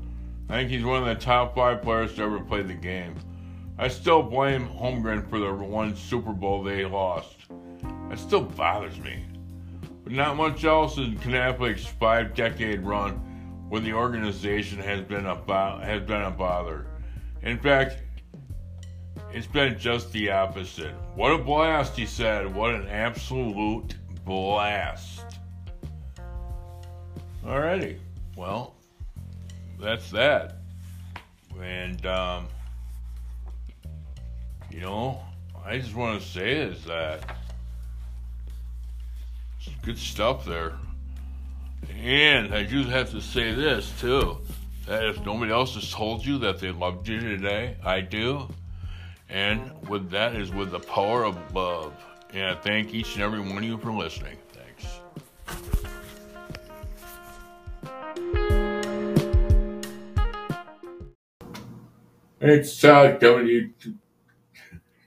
I 0.50 0.54
think 0.54 0.72
he's 0.72 0.84
one 0.84 1.08
of 1.08 1.08
the 1.08 1.24
top 1.24 1.56
five 1.56 1.82
players 1.82 2.16
to 2.16 2.24
ever 2.24 2.40
play 2.40 2.64
the 2.64 2.74
game. 2.74 3.16
I 3.78 3.88
still 3.88 4.24
blame 4.24 4.68
Holmgren 4.68 5.30
for 5.30 5.38
the 5.38 5.54
one 5.54 5.96
Super 5.96 6.34
Bowl 6.34 6.64
they 6.64 6.86
lost. 6.86 7.36
It 8.12 8.18
still 8.20 8.42
bothers 8.42 9.00
me. 9.00 9.26
But 10.06 10.14
not 10.14 10.38
much 10.38 10.64
else 10.64 10.98
in 10.98 11.18
Knafelc's 11.18 11.88
five 11.88 12.36
decade 12.36 12.82
run 12.82 13.14
when 13.70 13.84
the 13.84 13.94
organization 13.94 14.78
has 14.78 15.02
been 15.02 15.26
a 15.26 15.36
bo- 15.36 15.80
has 15.82 16.04
been 16.04 16.22
a 16.22 16.30
bother. 16.30 16.86
In 17.42 17.58
fact, 17.58 17.98
it's 19.34 19.48
been 19.48 19.80
just 19.80 20.12
the 20.14 20.30
opposite. 20.30 20.94
What 21.16 21.32
a 21.32 21.40
blast, 21.40 21.98
he 21.98 22.06
said. 22.06 22.54
What 22.54 22.76
an 22.76 22.88
absolute 22.88 23.96
blast. 24.24 25.26
Alrighty. 27.44 27.98
Well, 28.38 28.76
that's 29.80 30.12
that. 30.12 30.58
And, 31.60 32.06
um, 32.06 32.48
you 34.70 34.82
know, 34.82 35.20
I 35.66 35.80
just 35.80 35.96
want 35.96 36.22
to 36.22 36.28
say 36.28 36.52
is 36.52 36.84
that 36.86 37.38
good 39.86 39.98
stuff 40.00 40.44
there. 40.46 40.74
And 42.02 42.56
I 42.56 42.64
do 42.64 42.84
have 42.86 43.12
to 43.12 43.22
say 43.22 43.54
this, 43.54 43.94
too. 44.00 44.40
That 44.88 45.06
if 45.06 45.24
nobody 45.24 45.52
else 45.52 45.76
has 45.76 45.92
told 45.92 46.26
you 46.26 46.40
that 46.40 46.60
they 46.60 46.72
loved 46.72 47.08
you 47.08 47.20
today, 47.20 47.78
I 47.84 48.02
do. 48.02 48.48
And 49.30 49.72
with 49.88 50.10
that 50.10 50.36
is 50.36 50.52
with 50.52 50.72
the 50.72 50.80
power 50.80 51.24
of 51.24 51.38
love. 51.54 51.94
And 52.34 52.46
I 52.46 52.56
thank 52.56 52.96
each 52.96 53.14
and 53.14 53.24
every 53.24 53.40
one 53.40 53.60
of 53.60 53.64
you 53.64 53.78
for 53.78 53.92
listening. 53.92 54.38
Thanks. 54.54 55.00
It's 62.42 62.82
Todd 62.82 63.20
coming 63.20 63.46
to 63.46 63.52
you. 63.52 63.70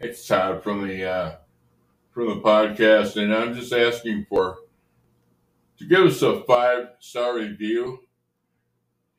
It's 0.00 0.24
Todd 0.24 0.62
from 0.62 0.86
the 0.86 1.04
uh, 1.04 1.36
from 2.12 2.28
the 2.28 2.36
podcast, 2.36 3.20
and 3.20 3.34
I'm 3.34 3.54
just 3.54 3.72
asking 3.72 4.26
for 4.28 4.58
to 5.78 5.84
give 5.86 6.00
us 6.06 6.22
a 6.22 6.42
five 6.44 6.88
star 6.98 7.36
review 7.36 8.00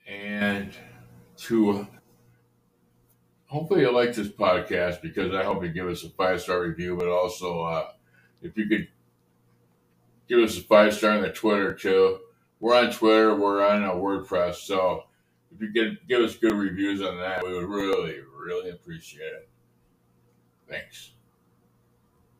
and 0.07 0.71
to 1.37 1.87
hopefully 3.45 3.81
you 3.81 3.91
like 3.91 4.13
this 4.13 4.27
podcast 4.27 5.01
because 5.01 5.33
I 5.33 5.43
hope 5.43 5.63
you 5.63 5.69
give 5.69 5.87
us 5.87 6.03
a 6.03 6.09
five 6.09 6.41
star 6.41 6.61
review, 6.61 6.95
but 6.97 7.07
also 7.07 7.63
uh, 7.63 7.87
if 8.41 8.57
you 8.57 8.67
could 8.67 8.87
give 10.27 10.39
us 10.39 10.57
a 10.57 10.61
five 10.61 10.93
star 10.93 11.11
on 11.11 11.21
the 11.21 11.31
Twitter 11.31 11.73
too. 11.73 12.19
We're 12.59 12.75
on 12.75 12.91
Twitter, 12.91 13.35
we're 13.35 13.65
on 13.65 13.83
a 13.83 13.93
WordPress, 13.93 14.55
so 14.55 15.03
if 15.55 15.61
you 15.61 15.71
could 15.71 15.97
give 16.09 16.21
us 16.21 16.35
good 16.35 16.53
reviews 16.53 17.01
on 17.01 17.17
that, 17.17 17.41
we 17.45 17.53
would 17.53 17.69
really, 17.69 18.17
really 18.37 18.71
appreciate 18.71 19.21
it. 19.21 19.49
Thanks. 20.69 21.11